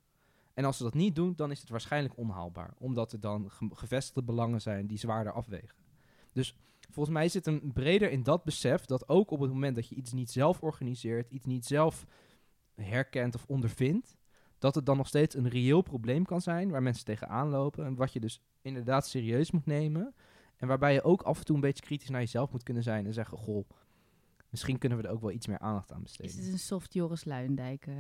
En 0.53 0.65
als 0.65 0.77
ze 0.77 0.83
dat 0.83 0.93
niet 0.93 1.15
doen, 1.15 1.33
dan 1.35 1.51
is 1.51 1.59
het 1.59 1.69
waarschijnlijk 1.69 2.17
onhaalbaar. 2.17 2.73
Omdat 2.77 3.11
er 3.11 3.19
dan 3.19 3.51
ge- 3.51 3.69
gevestigde 3.73 4.23
belangen 4.23 4.61
zijn 4.61 4.87
die 4.87 4.97
zwaarder 4.97 5.33
afwegen. 5.33 5.77
Dus 6.31 6.57
volgens 6.89 7.15
mij 7.15 7.29
zit 7.29 7.45
hem 7.45 7.71
breder 7.73 8.11
in 8.11 8.23
dat 8.23 8.43
besef 8.43 8.85
dat 8.85 9.09
ook 9.09 9.31
op 9.31 9.39
het 9.39 9.51
moment 9.51 9.75
dat 9.75 9.87
je 9.87 9.95
iets 9.95 10.11
niet 10.11 10.31
zelf 10.31 10.61
organiseert, 10.61 11.31
iets 11.31 11.45
niet 11.45 11.65
zelf 11.65 12.05
herkent 12.75 13.35
of 13.35 13.45
ondervindt, 13.47 14.15
dat 14.57 14.75
het 14.75 14.85
dan 14.85 14.97
nog 14.97 15.07
steeds 15.07 15.35
een 15.35 15.49
reëel 15.49 15.81
probleem 15.81 16.25
kan 16.25 16.41
zijn 16.41 16.71
waar 16.71 16.83
mensen 16.83 17.05
tegenaan 17.05 17.49
lopen. 17.49 17.85
En 17.85 17.95
wat 17.95 18.13
je 18.13 18.19
dus 18.19 18.41
inderdaad 18.61 19.07
serieus 19.07 19.51
moet 19.51 19.65
nemen. 19.65 20.13
En 20.63 20.69
waarbij 20.69 20.93
je 20.93 21.03
ook 21.03 21.21
af 21.21 21.39
en 21.39 21.45
toe 21.45 21.55
een 21.55 21.61
beetje 21.61 21.83
kritisch 21.83 22.09
naar 22.09 22.19
jezelf 22.19 22.51
moet 22.51 22.63
kunnen 22.63 22.83
zijn 22.83 23.05
en 23.05 23.13
zeggen: 23.13 23.37
Goh, 23.37 23.69
misschien 24.49 24.77
kunnen 24.77 24.97
we 24.97 25.03
er 25.07 25.13
ook 25.13 25.21
wel 25.21 25.31
iets 25.31 25.47
meer 25.47 25.59
aandacht 25.59 25.91
aan 25.91 25.97
Is 25.97 26.17
besteden. 26.17 26.43
het 26.43 26.53
een 26.53 26.59
soft 26.59 26.93
Joris 26.93 27.23
Luindijk 27.25 27.87
eh, 27.87 27.95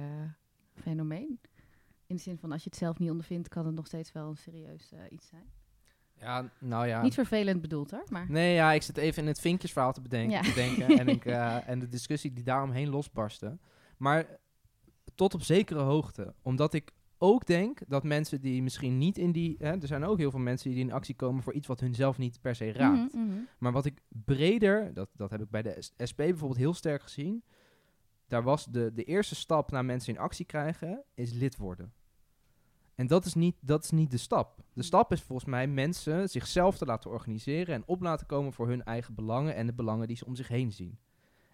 fenomeen? 0.73 1.39
In 2.07 2.15
de 2.15 2.21
zin 2.21 2.37
van 2.37 2.51
als 2.51 2.63
je 2.63 2.69
het 2.69 2.79
zelf 2.79 2.99
niet 2.99 3.09
ondervindt, 3.09 3.47
kan 3.47 3.65
het 3.65 3.75
nog 3.75 3.87
steeds 3.87 4.11
wel 4.11 4.29
een 4.29 4.37
serieus 4.37 4.91
eh, 4.91 4.99
iets 5.09 5.27
zijn. 5.27 5.51
Ja, 6.13 6.51
nou 6.59 6.87
ja. 6.87 7.01
Niet 7.01 7.13
vervelend 7.13 7.61
bedoeld 7.61 7.91
hoor, 7.91 8.05
maar 8.09 8.31
Nee, 8.31 8.53
ja, 8.53 8.71
ik 8.71 8.81
zit 8.81 8.97
even 8.97 9.21
in 9.21 9.27
het 9.27 9.39
vinkjesverhaal 9.39 9.93
te 9.93 10.01
bedenken, 10.01 10.31
Ja. 10.31 10.41
te 10.41 10.53
denken 10.53 10.99
en, 10.99 11.07
ik, 11.07 11.25
eh, 11.25 11.67
en 11.69 11.79
de 11.79 11.87
discussie 11.87 12.33
die 12.33 12.43
daaromheen 12.43 12.89
losbarstte. 12.89 13.57
Maar 13.97 14.25
tot 15.15 15.33
op 15.33 15.41
zekere 15.41 15.81
hoogte. 15.81 16.33
Omdat 16.41 16.73
ik 16.73 16.91
ook 17.23 17.45
denk 17.45 17.79
dat 17.87 18.03
mensen 18.03 18.41
die 18.41 18.63
misschien 18.63 18.97
niet 18.97 19.17
in 19.17 19.31
die... 19.31 19.55
Hè, 19.59 19.71
er 19.71 19.87
zijn 19.87 20.03
ook 20.03 20.17
heel 20.17 20.31
veel 20.31 20.39
mensen 20.39 20.69
die 20.69 20.79
in 20.79 20.91
actie 20.91 21.15
komen 21.15 21.43
voor 21.43 21.53
iets 21.53 21.67
wat 21.67 21.79
hun 21.79 21.95
zelf 21.95 22.17
niet 22.17 22.41
per 22.41 22.55
se 22.55 22.71
raakt. 22.71 23.13
Mhm, 23.13 23.25
mhm. 23.25 23.37
Maar 23.57 23.71
wat 23.71 23.85
ik 23.85 24.01
breder, 24.07 24.93
dat, 24.93 25.09
dat 25.15 25.31
heb 25.31 25.41
ik 25.41 25.49
bij 25.49 25.61
de 25.61 25.91
SP 26.09 26.17
bijvoorbeeld 26.17 26.59
heel 26.59 26.73
sterk 26.73 27.01
gezien. 27.01 27.43
Daar 28.27 28.43
was 28.43 28.65
de, 28.65 28.93
de 28.93 29.03
eerste 29.03 29.35
stap 29.35 29.71
naar 29.71 29.85
mensen 29.85 30.13
in 30.13 30.19
actie 30.19 30.45
krijgen, 30.45 31.03
is 31.13 31.33
lid 31.33 31.57
worden. 31.57 31.93
En 32.95 33.07
dat 33.07 33.25
is, 33.25 33.33
niet, 33.33 33.55
dat 33.61 33.83
is 33.83 33.91
niet 33.91 34.11
de 34.11 34.17
stap. 34.17 34.63
De 34.73 34.83
stap 34.83 35.11
is 35.11 35.21
volgens 35.21 35.49
mij 35.49 35.67
mensen 35.67 36.29
zichzelf 36.29 36.77
te 36.77 36.85
laten 36.85 37.11
organiseren 37.11 37.75
en 37.75 37.83
op 37.85 38.01
laten 38.01 38.27
komen 38.27 38.53
voor 38.53 38.67
hun 38.67 38.83
eigen 38.83 39.15
belangen 39.15 39.55
en 39.55 39.65
de 39.65 39.73
belangen 39.73 40.07
die 40.07 40.17
ze 40.17 40.25
om 40.25 40.35
zich 40.35 40.47
heen 40.47 40.71
zien. 40.71 40.99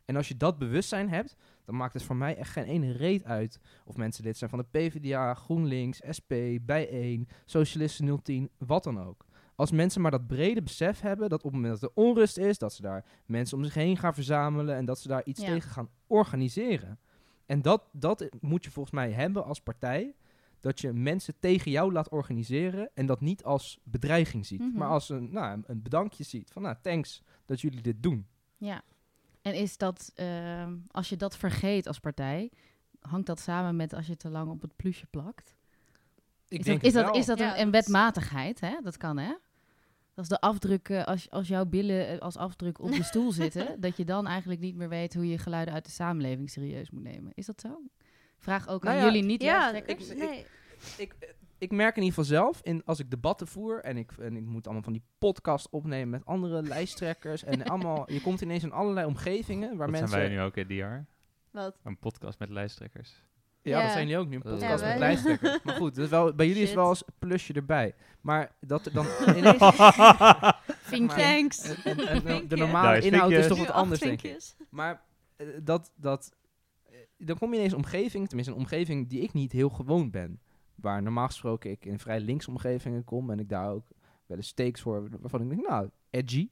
En 0.10 0.16
als 0.16 0.28
je 0.28 0.38
dat 0.38 0.58
bewustzijn 0.58 1.10
hebt, 1.10 1.36
dan 1.66 1.76
maakt 1.76 1.94
het 1.94 2.04
voor 2.04 2.16
mij 2.16 2.36
echt 2.38 2.52
geen 2.52 2.64
ene 2.64 2.92
reet 2.92 3.24
uit 3.24 3.60
of 3.86 3.98
mensen 3.98 4.24
lid 4.24 4.38
zijn 4.38 4.50
van 4.50 4.60
de 4.60 4.66
PvdA, 4.80 5.34
GroenLinks, 5.34 6.02
SP, 6.18 6.32
Bijeen, 6.62 7.28
Socialisten 7.46 8.20
010, 8.24 8.50
wat 8.58 8.84
dan 8.84 9.00
ook. 9.04 9.26
Als 9.56 9.72
mensen 9.72 10.02
maar 10.02 10.12
dat 10.12 10.28
brede 10.28 10.62
besef 10.62 11.00
hebben 11.02 11.30
dat 11.30 11.44
op 11.44 11.52
het 11.52 11.62
moment 11.62 11.80
dat 11.80 11.90
er 11.96 12.04
onrust 12.04 12.38
is, 12.38 12.58
dat 12.58 12.74
ze 12.74 12.82
daar 12.82 13.06
mensen 13.26 13.58
om 13.58 13.64
zich 13.64 13.74
heen 13.74 13.98
gaan 13.98 14.14
verzamelen 14.14 14.76
en 14.76 14.86
dat 14.86 15.00
ze 15.00 15.08
daar 15.08 15.26
iets 15.26 15.42
Ja. 15.42 15.48
tegen 15.48 15.70
gaan 15.72 15.90
organiseren. 16.08 17.00
En 17.46 17.62
dat, 17.62 17.90
dat 17.92 18.30
moet 18.42 18.64
je 18.64 18.72
volgens 18.72 18.96
mij 18.96 19.12
hebben 19.12 19.46
als 19.46 19.62
partij. 19.62 20.16
Dat 20.60 20.80
je 20.80 20.94
mensen 20.94 21.34
tegen 21.40 21.72
jou 21.72 21.92
laat 21.92 22.10
organiseren 22.10 22.90
en 22.94 23.06
dat 23.06 23.22
niet 23.22 23.44
als 23.44 23.80
bedreiging 23.84 24.46
ziet, 24.46 24.60
Mhm. 24.60 24.78
maar 24.78 24.90
als 24.90 25.10
een, 25.10 25.32
nou, 25.32 25.62
een 25.66 25.82
bedankje 25.82 26.24
ziet. 26.24 26.52
Van 26.52 26.62
nou, 26.62 26.76
thanks 26.82 27.24
dat 27.46 27.62
jullie 27.62 27.82
dit 27.82 28.04
doen. 28.04 28.28
Ja. 28.58 28.82
En 29.50 29.56
is 29.56 29.78
dat, 29.78 30.12
ehm, 30.16 30.76
als 30.88 31.10
je 31.10 31.16
dat 31.16 31.38
vergeet 31.38 31.88
als 31.88 32.00
partij, 32.00 32.52
hangt 33.00 33.28
dat 33.28 33.40
samen 33.40 33.76
met 33.76 33.94
als 33.94 34.08
je 34.08 34.18
te 34.18 34.30
lang 34.30 34.50
op 34.50 34.62
het 34.62 34.76
plusje 34.76 35.06
plakt? 35.06 35.56
Ik 36.48 36.60
is 36.60 36.66
denk 36.66 36.82
dat, 36.82 36.88
is 36.88 36.94
dat, 36.94 37.16
is 37.16 37.26
dat 37.26 37.40
Ja, 37.40 37.56
een, 37.56 37.62
een 37.62 37.72
wetmatigheid? 37.72 38.60
Hè? 38.60 38.76
Dat 38.84 38.98
kan, 38.98 39.18
hè? 39.18 39.34
Dat 40.14 40.24
is 40.24 40.38
de 40.38 40.42
afdruk, 40.42 40.92
als, 40.92 41.30
als 41.30 41.48
jouw 41.48 41.66
billen 41.66 42.08
eh, 42.08 42.20
als 42.20 42.38
afdruk 42.38 42.80
op 42.80 42.92
de 42.92 43.04
stoel 43.04 43.32
zitten, 43.42 43.82
dat 43.82 43.98
je 43.98 44.06
dan 44.06 44.28
eigenlijk 44.28 44.60
niet 44.62 44.76
meer 44.76 44.90
weet 44.90 45.14
hoe 45.14 45.28
je 45.28 45.38
geluiden 45.38 45.74
uit 45.74 45.86
de 45.86 45.92
samenleving 45.92 46.50
serieus 46.50 46.90
moet 46.90 47.04
nemen. 47.04 47.32
Is 47.36 47.46
dat 47.46 47.62
zo? 47.62 47.82
Vraag 48.38 48.68
ook 48.68 48.84
Nou 48.84 48.96
aan 48.96 49.02
ja, 49.02 49.12
jullie 49.12 49.28
niet 49.28 49.42
Ja, 49.42 49.74
ik, 49.74 50.16
nee. 50.16 50.46
ik, 50.98 51.16
ik 51.60 51.72
merk 51.72 51.96
in 51.96 52.04
ieder 52.04 52.18
geval 52.20 52.38
zelf, 52.38 52.60
in, 52.64 52.82
als 52.86 53.00
ik 53.00 53.10
debatten 53.10 53.48
voer 53.48 53.84
en 53.84 53.98
ik, 53.98 54.12
en 54.12 54.36
ik 54.36 54.46
moet 54.46 54.66
allemaal 54.66 54.84
van 54.84 54.94
die 54.94 55.04
podcast 55.18 55.70
opnemen 55.70 56.10
met 56.10 56.26
andere 56.26 56.62
lijsttrekkers 56.74 57.44
en 57.44 57.64
allemaal, 57.64 58.12
je 58.12 58.22
komt 58.22 58.42
ineens 58.42 58.64
in 58.64 58.72
allerlei 58.72 59.06
omgevingen 59.08 59.70
waar 59.70 59.78
Dat 59.78 59.90
mensen... 59.90 60.08
zijn 60.10 60.22
wij 60.22 60.30
nu 60.32 60.42
ook 60.42 60.56
in 60.58 60.68
die 60.68 60.78
jaar. 60.78 61.06
Wat? 61.52 61.78
Een 61.84 61.98
podcast 61.98 62.40
met 62.40 62.50
lijsttrekkers. 62.50 63.24
Ja, 63.62 63.78
Ja. 63.78 63.84
dat 63.84 63.92
zijn 63.92 64.08
jullie 64.08 64.22
ook 64.24 64.30
nu, 64.30 64.36
een 64.36 64.42
podcast 64.42 64.84
met 64.84 64.98
lijsttrekkers. 64.98 65.64
Maar 65.64 65.76
goed, 65.76 65.96
dat 65.96 66.04
is 66.04 66.10
wel, 66.10 66.34
bij 66.36 66.48
jullie 66.48 66.64
is 66.64 66.74
wel 66.74 66.90
eens 66.90 67.04
een 67.08 67.14
plusje 67.20 67.54
erbij. 67.54 67.96
Maar 68.22 68.52
dat 68.60 68.86
er 68.86 68.94
dan 68.94 69.06
ineens... 69.38 69.60
Maar- 69.80 71.18
Thanks. 71.18 71.62
de- 72.48 72.56
normale 72.56 72.96
Nice, 72.96 73.08
inhoud 73.08 73.32
is 73.32 73.48
toch 73.48 73.58
wat 73.58 73.72
anders, 73.72 74.00
denk 74.00 74.22
ik. 74.22 74.38
Maar 74.70 75.02
eh, 75.36 75.48
dat, 75.64 75.92
dat, 75.96 76.36
dan 77.18 77.38
kom 77.38 77.50
je 77.50 77.56
ineens 77.56 77.74
in 77.74 77.78
een 77.80 77.84
omgeving, 77.86 78.28
tenminste 78.28 78.54
een 78.54 78.60
omgeving 78.60 79.10
die 79.10 79.22
ik 79.22 79.34
niet 79.34 79.52
heel 79.52 79.70
gewoon 79.70 80.10
ben. 80.12 80.40
Waar 80.82 81.02
normaal 81.02 81.26
gesproken 81.26 81.70
ik 81.72 81.86
in 81.86 82.00
vrij 82.00 82.20
links 82.20 82.48
omgevingen 82.48 83.04
kom 83.04 83.30
en 83.30 83.40
ik 83.40 83.50
daar 83.50 83.70
ook 83.70 83.88
wel 84.26 84.38
eens 84.38 84.48
steeks 84.48 84.82
hoor 84.82 85.10
waarvan 85.20 85.42
ik 85.42 85.50
denk, 85.50 85.68
nou, 85.68 85.90
edgy. 86.10 86.50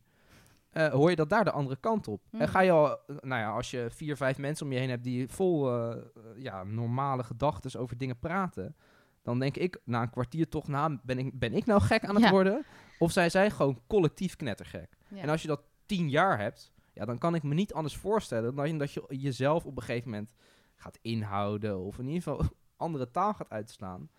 Eh, 0.69 0.87
hoor 0.87 1.09
je 1.09 1.15
dat 1.15 1.29
daar 1.29 1.43
de 1.43 1.51
andere 1.51 1.75
kant 1.79 2.07
op? 2.07 2.21
Hmm. 2.29 2.41
En 2.41 2.47
ga 2.47 2.59
je 2.59 2.71
al, 2.71 2.99
nou 3.07 3.41
ja, 3.41 3.49
als 3.51 3.71
je 3.71 3.87
vier, 3.89 4.17
vijf 4.17 4.37
mensen 4.37 4.65
om 4.65 4.71
je 4.71 4.79
heen 4.79 4.89
hebt 4.89 5.03
die 5.03 5.27
vol 5.29 5.73
eh, 5.73 5.95
ja, 6.37 6.63
normale 6.63 7.23
gedachten 7.23 7.79
over 7.79 7.97
dingen 7.97 8.19
praten, 8.19 8.75
dan 9.21 9.39
denk 9.39 9.57
ik 9.57 9.81
na 9.83 10.01
een 10.01 10.09
kwartier 10.09 10.49
toch, 10.49 10.67
nou, 10.67 10.97
ben 11.03 11.17
ik, 11.17 11.39
ben 11.39 11.53
ik 11.53 11.65
nou 11.65 11.81
gek 11.81 12.05
aan 12.05 12.15
het 12.15 12.23
Ja. 12.23 12.31
worden? 12.31 12.65
Of 12.99 13.11
zijn 13.11 13.31
zij 13.31 13.51
gewoon 13.51 13.81
collectief 13.87 14.35
knettergek? 14.35 14.97
Ja. 15.07 15.21
En 15.21 15.29
als 15.29 15.41
je 15.41 15.47
dat 15.47 15.61
tien 15.85 16.09
jaar 16.09 16.39
hebt, 16.39 16.71
ja, 16.93 17.05
dan 17.05 17.17
kan 17.17 17.35
ik 17.35 17.43
me 17.43 17.53
niet 17.53 17.73
anders 17.73 17.95
voorstellen 17.95 18.55
dan 18.55 18.77
dat 18.77 18.91
je 18.91 19.03
jezelf 19.07 19.65
op 19.65 19.77
een 19.77 19.83
gegeven 19.83 20.09
moment 20.09 20.33
gaat 20.75 20.99
inhouden 21.01 21.79
of 21.79 21.99
in 21.99 22.07
ieder 22.07 22.21
geval 22.21 22.45
andere 22.77 23.11
taal 23.11 23.33
gaat 23.33 23.49
uitslaan. 23.49 24.09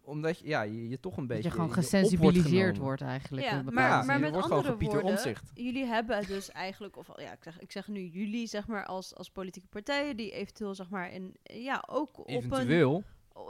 Omdat 0.00 0.38
je, 0.38 0.46
ja, 0.46 0.62
je, 0.62 0.88
je 0.88 1.00
toch 1.00 1.16
een 1.16 1.26
dat 1.26 1.36
beetje 1.36 1.42
je 1.42 1.50
gewoon 1.50 1.66
wordt 1.66 1.80
gesensibiliseerd 1.80 2.76
wordt 2.76 3.02
eigenlijk. 3.02 3.46
Ja, 3.46 3.58
in 3.58 3.64
bepaalde 3.64 3.80
maar, 3.80 3.98
Ja, 3.98 4.04
maar 4.04 4.20
met 4.20 4.30
wordt 4.30 4.46
gewoon 4.46 4.58
andere 4.58 4.76
Pieter 4.76 5.00
woorden, 5.00 5.16
Omtzigt. 5.16 5.50
jullie 5.54 5.84
hebben 5.84 6.26
dus 6.26 6.50
eigenlijk, 6.50 6.96
of 6.96 7.08
ja, 7.16 7.32
ik 7.32 7.42
zeg, 7.42 7.60
ik 7.60 7.72
zeg 7.72 7.88
nu 7.88 8.06
jullie, 8.06 8.46
zeg 8.46 8.66
maar, 8.66 8.84
als, 8.86 9.14
als 9.14 9.30
politieke 9.30 9.68
partijen 9.68 10.16
die 10.16 10.30
eventueel, 10.30 10.74
zeg 10.74 10.88
maar, 10.88 11.12
in, 11.12 11.36
ja, 11.42 11.84
ook 11.88 12.18
op 12.18 12.28
een, 12.28 12.34
Eventueel. 12.34 13.02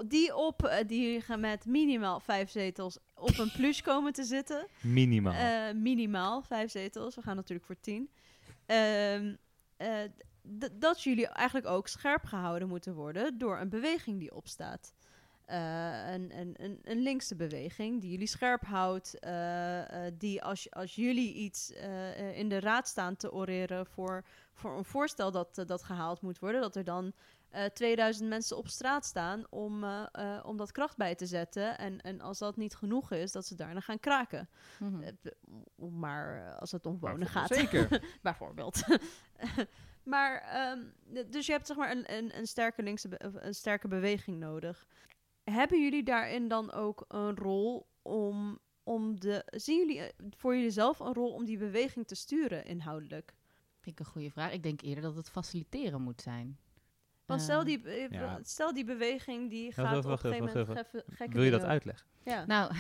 die 0.07 0.37
op, 0.37 0.63
eh, 0.63 0.87
die 0.87 1.21
gaan 1.21 1.41
met 1.41 1.67
minimaal 1.67 2.21
vijf 2.21 2.51
zetels 2.51 2.99
op 3.15 3.39
een 3.39 3.53
plus 3.53 3.83
komen 3.83 4.13
te 4.13 4.25
zitten. 4.25 4.67
Minimaal. 4.81 5.33
Eh, 5.33 5.75
minimaal 5.75 6.43
vijf 6.43 6.71
zetels. 6.71 7.15
We 7.15 7.23
gaan 7.23 7.37
natuurlijk 7.37 7.67
voor 7.67 7.81
tien. 7.81 8.11
Ehm, 8.67 9.35
eh, 9.77 9.89
dat 10.73 11.03
jullie 11.03 11.27
eigenlijk 11.29 11.67
ook 11.67 11.89
scherp 11.89 12.25
gehouden 12.25 12.69
moeten 12.69 12.95
worden 12.95 13.39
door 13.39 13.59
een 13.59 13.69
beweging 13.69 14.19
die 14.19 14.35
opstaat. 14.35 14.95
Eh, 15.45 16.13
een, 16.13 16.39
een, 16.39 16.55
een, 16.59 16.79
een 16.83 16.99
linkse 17.03 17.35
beweging 17.37 18.01
die 18.01 18.11
jullie 18.11 18.27
scherp 18.27 18.63
houdt. 18.65 19.19
eh, 19.19 20.07
eh, 20.07 20.13
die 20.19 20.43
als, 20.43 20.71
als 20.71 20.95
jullie 20.95 21.35
iets 21.35 21.73
eh, 21.73 22.19
eh, 22.19 22.39
in 22.39 22.49
de 22.49 22.61
raad 22.61 22.89
staan 22.89 23.17
te 23.17 23.33
oreren 23.33 23.87
voor, 23.87 24.25
voor 24.53 24.77
een 24.77 24.85
voorstel 24.85 25.31
dat, 25.31 25.63
dat 25.67 25.83
gehaald 25.83 26.21
moet 26.21 26.39
worden, 26.39 26.61
dat 26.61 26.77
er 26.77 26.85
dan 26.85 27.13
eh 27.51 27.65
2000 27.65 28.29
mensen 28.29 28.57
op 28.57 28.69
straat 28.69 29.05
staan 29.05 29.45
om, 29.51 29.85
om 30.45 30.57
dat 30.57 30.73
kracht 30.73 30.97
bij 30.97 31.15
te 31.15 31.27
zetten. 31.27 31.79
En, 31.79 32.01
en 32.01 32.21
als 32.21 32.39
dat 32.39 32.57
niet 32.57 32.77
genoeg 32.77 33.11
is, 33.13 33.33
dat 33.33 33.47
ze 33.47 33.55
daarna 33.55 33.81
gaan 33.81 34.01
kraken. 34.01 34.49
Mhm. 34.79 35.13
Maar 35.99 36.55
als 36.59 36.73
het 36.73 36.87
om 36.87 36.99
wonen 36.99 37.19
Bijvoorbeeld. 37.19 37.49
gaat. 37.49 37.59
Zeker. 37.59 38.03
Bijvoorbeeld. 38.23 38.83
maar, 40.05 40.41
ehm, 40.41 40.81
dus 41.31 41.47
je 41.47 41.53
hebt 41.53 41.67
zeg 41.67 41.77
maar 41.77 41.91
een, 41.91 42.13
een, 42.17 42.39
een 42.39 42.47
sterke 42.47 42.83
linkse, 42.83 43.09
een 43.35 43.55
sterke 43.55 43.89
beweging 43.89 44.39
nodig. 44.39 44.87
Hebben 45.45 45.83
jullie 45.83 46.03
daarin 46.03 46.49
dan 46.49 46.73
ook 46.73 47.05
een 47.09 47.37
rol 47.37 47.87
om, 48.03 48.59
om 48.83 49.21
de... 49.21 49.43
Zien 49.47 49.79
jullie 49.79 50.01
eh, 50.01 50.09
voor 50.37 50.55
jullie 50.57 50.71
zelf 50.71 50.99
een 51.01 51.15
rol 51.15 51.33
om 51.33 51.45
die 51.45 51.59
beweging 51.59 52.07
te 52.07 52.15
sturen 52.15 52.65
inhoudelijk? 52.65 53.35
Vind 53.81 53.99
ik 54.01 54.07
een 54.07 54.13
goede 54.13 54.31
vraag. 54.31 54.53
Ik 54.53 54.63
denk 54.63 54.81
eerder 54.83 55.03
dat 55.03 55.17
het 55.17 55.31
faciliteren 55.31 56.03
moet 56.03 56.21
zijn. 56.23 56.59
Want 57.27 57.41
Eh, 57.41 57.47
stel, 57.47 57.65
die, 57.65 57.83
eh, 57.85 58.09
ja. 58.11 58.39
stel 58.43 58.73
die 58.75 58.85
beweging 58.85 59.51
die 59.51 59.65
Wacht 59.77 59.89
gaat 59.89 60.05
op 60.05 60.11
een 60.11 60.19
gegeven 60.19 60.47
even, 60.49 60.67
moment 60.67 60.89
gekke- 61.09 61.33
Wil 61.35 61.43
je 61.43 61.51
dat 61.51 61.63
uitleggen? 61.65 62.07
Ja. 62.25 62.47
Nou, 62.47 62.73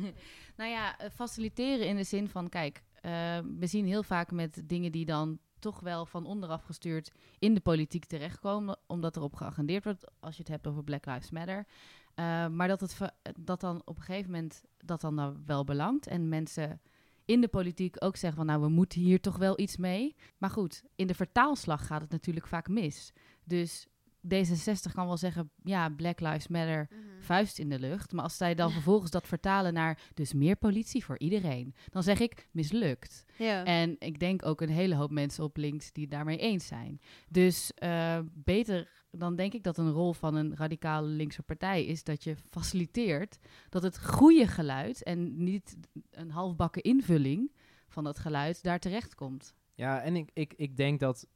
nou 0.56 0.70
ja, 0.70 0.98
eh, 0.98 1.10
faciliteren 1.10 1.86
in 1.86 1.96
de 1.96 2.04
zin 2.04 2.28
van, 2.28 2.48
kijk, 2.48 2.82
eh, 3.00 3.38
we 3.58 3.66
zien 3.66 3.86
heel 3.86 4.02
vaak 4.02 4.30
met 4.30 4.62
dingen 4.64 4.92
die 4.92 5.04
dan 5.04 5.38
toch 5.60 5.80
wel 5.80 6.06
van 6.06 6.26
onderaf 6.26 6.62
gestuurd 6.62 7.12
in 7.38 7.54
de 7.54 7.60
politiek 7.60 8.04
terechtkomen, 8.04 8.78
omdat 8.86 9.16
erop 9.16 9.34
geagendeerd 9.34 9.84
wordt, 9.84 10.04
als 10.20 10.36
je 10.36 10.42
het 10.42 10.50
hebt 10.50 10.66
over 10.66 10.84
Black 10.84 11.06
Lives 11.06 11.30
Matter. 11.30 11.66
Eh, 12.14 12.48
maar 12.48 12.68
dat, 12.68 12.80
het 12.80 13.12
dat 13.40 13.60
dan 13.60 13.82
op 13.84 13.96
een 13.96 14.02
gegeven 14.02 14.30
moment 14.30 14.64
dat 14.84 15.00
dan 15.00 15.14
nou 15.14 15.36
wel 15.46 15.64
belangt 15.64 16.06
en 16.06 16.28
mensen 16.28 16.80
in 17.24 17.40
de 17.40 17.48
politiek 17.48 17.96
ook 17.98 18.16
zeggen 18.16 18.38
van 18.38 18.46
nou, 18.46 18.60
we 18.60 18.68
moeten 18.68 19.00
hier 19.00 19.20
toch 19.20 19.36
wel 19.36 19.60
iets 19.60 19.76
mee. 19.76 20.16
Maar 20.38 20.50
goed, 20.50 20.84
in 20.94 21.06
de 21.06 21.14
vertaalslag 21.14 21.86
gaat 21.86 22.00
het 22.00 22.10
natuurlijk 22.10 22.46
vaak 22.46 22.68
mis. 22.68 23.12
Dus 23.44 23.86
D66 24.26 24.92
kan 24.94 25.06
wel 25.06 25.16
zeggen, 25.16 25.50
ja, 25.62 25.88
Black 25.88 26.20
Lives 26.20 26.48
Matter, 26.48 26.86
Mhm. 26.90 26.98
vuist 27.20 27.58
in 27.58 27.68
de 27.68 27.78
lucht. 27.78 28.12
Maar 28.12 28.24
als 28.24 28.36
zij 28.36 28.54
dan 28.54 28.70
vervolgens 28.80 29.10
dat 29.10 29.26
vertalen 29.26 29.72
naar, 29.74 30.00
dus 30.14 30.32
meer 30.32 30.56
politie 30.56 31.04
voor 31.04 31.18
iedereen. 31.18 31.74
Dan 31.88 32.02
zeg 32.02 32.18
ik, 32.20 32.48
mislukt. 32.50 33.24
Ja. 33.38 33.64
En 33.64 33.96
ik 33.98 34.18
denk 34.18 34.46
ook 34.46 34.60
een 34.60 34.68
hele 34.68 34.94
hoop 34.94 35.10
mensen 35.10 35.44
op 35.44 35.56
links 35.56 35.92
die 35.92 36.02
het 36.02 36.12
daarmee 36.12 36.38
eens 36.38 36.66
zijn. 36.66 37.00
Dus 37.28 37.72
eh, 37.74 38.18
beter 38.34 38.98
dan 39.12 39.36
denk 39.36 39.52
ik 39.52 39.62
dat 39.62 39.78
een 39.78 39.90
rol 39.90 40.12
van 40.12 40.34
een 40.34 40.56
radicale 40.56 41.06
linkse 41.06 41.42
partij 41.42 41.84
is 41.84 42.04
dat 42.04 42.24
je 42.24 42.36
faciliteert 42.50 43.38
dat 43.68 43.82
het 43.82 44.04
goede 44.04 44.46
geluid 44.46 45.02
en 45.02 45.42
niet 45.44 45.76
een 46.10 46.30
halfbakken 46.30 46.82
invulling 46.82 47.52
van 47.88 48.04
dat 48.04 48.18
geluid 48.18 48.62
daar 48.62 48.78
terecht 48.78 49.14
komt. 49.14 49.54
Ja, 49.74 50.00
en 50.00 50.16
ik, 50.16 50.30
ik, 50.32 50.54
ik 50.56 50.76
denk 50.76 51.00
dat 51.00 51.26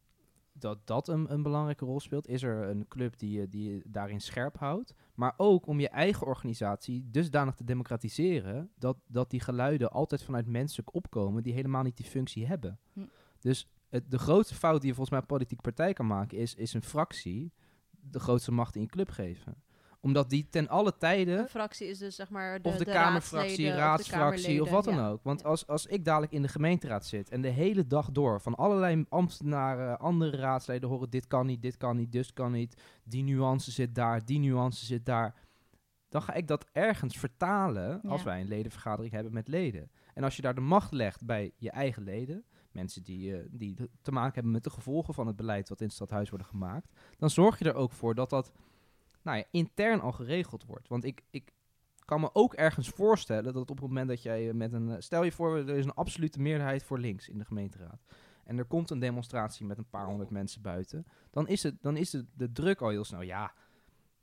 dat, 0.59 0.87
dat 0.87 1.09
een, 1.09 1.33
een 1.33 1.43
belangrijke 1.43 1.85
rol 1.85 2.01
speelt. 2.01 2.29
Is 2.29 2.43
er 2.43 2.69
een 2.69 2.89
club 2.89 3.19
die 3.19 3.39
je, 3.39 3.49
die 3.49 3.71
je 3.71 3.83
daarin 3.87 4.21
scherp 4.21 4.59
houdt. 4.59 4.95
Maar 5.15 5.35
ook 5.37 5.67
om 5.67 5.81
je 5.81 5.89
eigen 5.89 6.27
organisatie 6.27 7.11
dusdanig 7.11 7.55
te 7.55 7.65
democratiseren... 7.65 8.71
dat, 8.79 8.97
dat 9.07 9.31
die 9.31 9.41
geluiden 9.41 9.91
altijd 9.91 10.23
vanuit 10.23 10.47
mensen 10.47 10.85
opkomen... 10.93 11.43
die 11.43 11.53
helemaal 11.53 11.83
niet 11.83 11.97
die 11.97 12.07
functie 12.07 12.47
hebben. 12.47 12.79
Hm. 12.93 13.01
Dus 13.41 13.69
het, 13.89 14.11
de 14.11 14.19
grootste 14.19 14.55
fout 14.55 14.81
die 14.81 14.89
je 14.89 14.97
volgens 14.97 15.11
mij 15.11 15.21
een 15.21 15.37
politieke 15.37 15.63
partij 15.63 15.93
kan 15.93 16.07
maken... 16.07 16.39
is, 16.39 16.55
is 16.55 16.75
een 16.75 16.83
fractie 16.83 17.53
de 17.91 18.21
grootste 18.21 18.53
macht 18.53 18.75
in 18.75 18.81
je 18.81 18.89
club 18.89 19.11
geven. 19.11 19.63
Omdat 20.05 20.31
die 20.31 20.47
ten 20.51 20.69
alle 20.69 20.97
tijden 20.97 21.39
Een 21.39 21.49
fractie 21.49 21.89
is 21.89 21.99
dus 21.99 22.15
zeg 22.17 22.31
maar 22.31 22.63
de, 22.63 22.69
of 22.69 22.77
de, 22.77 22.85
de 22.85 22.91
Kamerfractie, 22.91 23.71
raadsfractie 23.71 24.63
of 24.63 24.71
wat 24.71 24.85
dan 24.85 25.01
ook. 25.01 25.23
Want 25.23 25.41
Ja. 25.41 25.47
als, 25.49 25.67
als 25.67 25.87
ik 25.87 26.05
dadelijk 26.05 26.33
in 26.33 26.43
de 26.43 26.49
gemeenteraad 26.49 27.07
zit 27.07 27.31
en 27.31 27.41
de 27.43 27.49
hele 27.49 27.87
dag 27.87 28.11
door 28.11 28.41
van 28.41 28.55
allerlei 28.55 29.05
ambtenaren, 29.09 29.99
andere 29.99 30.37
raadsleden 30.37 30.89
horen 30.89 31.11
dit 31.11 31.27
kan 31.27 31.47
niet, 31.47 31.63
dit 31.63 31.77
kan 31.77 31.97
niet, 31.97 32.13
dus 32.13 32.33
kan 32.33 32.53
niet, 32.53 32.83
die 33.05 33.23
nuance 33.23 33.71
zit 33.71 33.95
daar, 33.95 34.25
die 34.25 34.39
nuance 34.39 34.85
zit 34.85 35.07
daar. 35.07 35.35
Dan 36.09 36.23
ga 36.23 36.33
ik 36.35 36.47
dat 36.49 36.67
ergens 36.73 37.17
vertalen 37.19 38.01
als 38.03 38.21
Ja. 38.21 38.27
wij 38.27 38.41
een 38.41 38.49
ledenvergadering 38.49 39.13
hebben 39.15 39.33
met 39.33 39.49
leden. 39.49 39.91
En 40.15 40.25
als 40.25 40.37
je 40.37 40.43
daar 40.43 40.55
de 40.55 40.61
macht 40.61 40.93
legt 40.93 41.25
bij 41.25 41.53
je 41.57 41.71
eigen 41.71 42.03
leden, 42.03 42.45
mensen 42.73 43.03
die, 43.03 43.37
eh, 43.37 43.45
die 43.51 43.77
te 44.03 44.13
maken 44.13 44.35
hebben 44.35 44.53
met 44.53 44.65
de 44.65 44.71
gevolgen 44.71 45.15
van 45.15 45.27
het 45.27 45.37
beleid 45.37 45.69
wat 45.69 45.81
in 45.81 45.87
het 45.87 45.95
stadhuis 45.95 46.29
worden 46.29 46.47
gemaakt, 46.47 46.93
dan 47.19 47.31
zorg 47.31 47.59
je 47.59 47.65
er 47.65 47.75
ook 47.75 47.93
voor 47.93 48.15
dat 48.15 48.31
dat 48.31 48.53
nou 49.25 49.39
ja, 49.39 49.45
intern 49.51 50.01
al 50.01 50.13
geregeld 50.13 50.65
wordt. 50.65 50.89
Want 50.89 51.05
ik, 51.05 51.23
ik 51.31 51.53
kan 52.05 52.21
me 52.21 52.31
ook 52.33 52.55
ergens 52.55 52.89
voorstellen 52.89 53.53
dat 53.53 53.71
op 53.71 53.79
het 53.79 53.87
moment 53.87 54.09
dat 54.09 54.23
jij 54.23 54.53
met 54.53 54.73
een... 54.73 54.91
eh, 54.91 54.97
Stel 54.99 55.23
je 55.23 55.33
voor, 55.33 55.57
er 55.57 55.77
is 55.77 55.85
een 55.85 55.95
absolute 55.95 56.41
meerderheid 56.41 56.83
voor 56.83 56.99
links 56.99 57.29
in 57.29 57.39
de 57.39 57.45
gemeenteraad. 57.45 58.05
En 58.45 58.59
er 58.59 58.65
komt 58.65 58.91
een 58.91 58.99
demonstratie 58.99 59.67
met 59.67 59.79
een 59.79 59.89
paar 59.91 60.07
honderd 60.07 60.31
mensen 60.31 60.63
buiten. 60.63 61.07
Dan 61.31 61.49
is, 61.49 61.63
het, 61.63 61.83
dan 61.83 61.97
is 61.97 62.11
de, 62.11 62.27
de 62.35 62.53
druk 62.53 62.81
al 62.81 62.89
heel 62.89 63.05
snel. 63.05 63.21
Ja, 63.21 63.55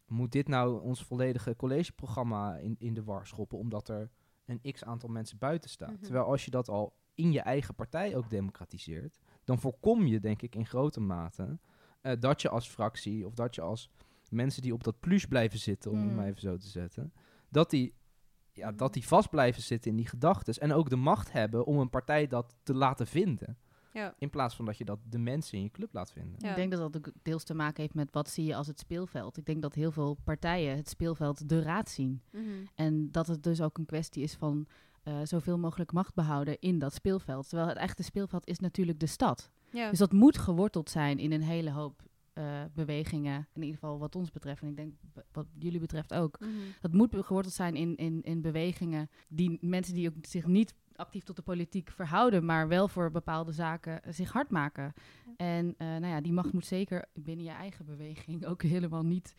moet 0.08 0.32
dit 0.32 0.48
nou 0.48 0.82
ons 0.82 1.04
volledige 1.04 1.56
collegeprogramma 1.56 2.56
in, 2.56 2.76
in 2.80 2.94
de 2.94 3.04
war 3.04 3.28
schoppen... 3.28 3.58
omdat 3.58 3.90
er 3.90 4.10
een 4.46 4.62
x-aantal 4.72 5.10
mensen 5.10 5.38
buiten 5.38 5.70
staan? 5.70 5.94
Mhm. 5.94 6.02
Terwijl 6.04 6.26
als 6.26 6.46
je 6.46 6.52
dat 6.52 6.70
al 6.70 6.94
in 7.14 7.32
je 7.32 7.42
eigen 7.42 7.76
partij 7.76 8.16
ook 8.16 8.30
democratiseert... 8.30 9.20
dan 9.44 9.60
voorkom 9.60 10.06
je, 10.06 10.20
denk 10.20 10.42
ik, 10.42 10.56
in 10.56 10.66
grote 10.66 11.00
mate... 11.00 11.60
eh, 12.02 12.14
dat 12.20 12.42
je 12.42 12.50
als 12.50 12.70
fractie 12.70 13.26
of 13.26 13.34
dat 13.34 13.56
je 13.56 13.62
als 13.62 13.90
mensen 14.32 14.62
die 14.62 14.74
op 14.74 14.84
dat 14.84 15.00
plus 15.00 15.26
blijven 15.26 15.60
zitten, 15.60 15.92
om 15.92 15.98
het 15.98 16.10
Mm. 16.10 16.16
maar 16.16 16.26
even 16.28 16.42
zo 16.42 16.58
te 16.58 16.68
zetten, 16.68 17.14
dat 17.50 17.70
die, 17.70 17.94
ja, 18.54 18.72
dat 18.72 18.94
die 18.94 19.08
vast 19.08 19.30
blijven 19.30 19.62
zitten 19.62 19.92
in 19.92 19.98
die 19.98 20.08
gedachten 20.08 20.54
en 20.54 20.74
ook 20.74 20.90
de 20.90 20.96
macht 20.96 21.32
hebben 21.32 21.66
om 21.66 21.78
een 21.78 21.90
partij 21.90 22.28
dat 22.28 22.56
te 22.64 22.74
laten 22.74 23.08
vinden. 23.08 23.58
Ja. 23.94 24.16
In 24.18 24.30
plaats 24.30 24.56
van 24.56 24.66
dat 24.66 24.78
je 24.78 24.86
dat 24.86 25.00
de 25.10 25.18
mensen 25.18 25.58
in 25.58 25.64
je 25.64 25.72
club 25.72 25.94
laat 25.94 26.12
vinden. 26.12 26.36
Ja. 26.38 26.50
Ik 26.50 26.56
denk 26.56 26.72
dat 26.72 26.80
dat 26.94 26.98
ook 26.98 27.14
deels 27.22 27.44
te 27.44 27.54
maken 27.54 27.82
heeft 27.82 27.94
met 27.94 28.12
wat 28.12 28.30
zie 28.30 28.46
je 28.46 28.56
als 28.56 28.68
het 28.68 28.80
speelveld. 28.80 29.38
Ik 29.38 29.46
denk 29.46 29.62
dat 29.62 29.74
heel 29.74 29.92
veel 29.92 30.18
partijen 30.24 30.76
het 30.76 30.90
speelveld 30.90 31.50
de 31.50 31.62
raad 31.62 31.90
zien. 31.90 32.22
Mhm. 32.32 32.46
En 32.76 33.12
dat 33.12 33.28
het 33.28 33.44
dus 33.44 33.62
ook 33.62 33.78
een 33.78 33.86
kwestie 33.86 34.24
is 34.24 34.34
van 34.34 34.68
eh, 35.04 35.20
zoveel 35.24 35.58
mogelijk 35.58 35.92
macht 35.92 36.14
behouden 36.14 36.60
in 36.60 36.80
dat 36.80 36.94
speelveld. 36.94 37.48
Terwijl 37.50 37.70
het 37.70 37.78
echte 37.78 38.04
speelveld 38.04 38.48
is 38.48 38.60
natuurlijk 38.60 39.00
de 39.00 39.06
stad. 39.06 39.52
Ja. 39.72 39.90
Dus 39.90 40.00
dat 40.00 40.12
moet 40.12 40.38
geworteld 40.38 40.90
zijn 40.90 41.20
in 41.20 41.32
een 41.32 41.42
hele 41.44 41.72
hoop 41.72 42.02
eh, 42.42 42.64
bewegingen. 42.74 43.48
In 43.54 43.62
ieder 43.62 43.80
geval 43.80 44.00
wat 44.00 44.16
ons 44.16 44.32
betreft. 44.32 44.62
En 44.62 44.68
ik 44.68 44.76
denk 44.76 44.94
wat 45.32 45.48
jullie 45.60 45.80
betreft 45.80 46.14
ook. 46.14 46.40
Mhm. 46.40 46.52
Dat 46.82 46.94
moet 46.94 47.16
geworteld 47.20 47.54
zijn 47.54 47.76
in, 47.76 47.96
in, 47.96 48.22
in 48.22 48.42
bewegingen. 48.42 49.10
Die 49.28 49.58
mensen 49.62 49.94
die 49.94 50.10
ook 50.10 50.16
zich 50.22 50.46
niet 50.46 50.76
actief 50.96 51.24
tot 51.24 51.36
de 51.36 51.42
politiek 51.42 51.92
verhouden, 51.92 52.46
maar 52.46 52.68
wel 52.68 52.88
voor 52.88 53.12
bepaalde 53.12 53.52
zaken 53.52 54.04
eh, 54.04 54.14
zich 54.14 54.32
hard 54.32 54.50
maken. 54.50 54.94
En 55.38 55.76
eh, 55.78 55.88
nou 55.88 56.08
ja, 56.08 56.22
die 56.22 56.34
macht 56.34 56.54
moet 56.54 56.66
zeker 56.66 57.06
binnen 57.14 57.46
je 57.46 57.52
eigen 57.52 57.86
beweging 57.86 58.46
ook 58.52 58.62
helemaal 58.62 59.04
niet 59.04 59.36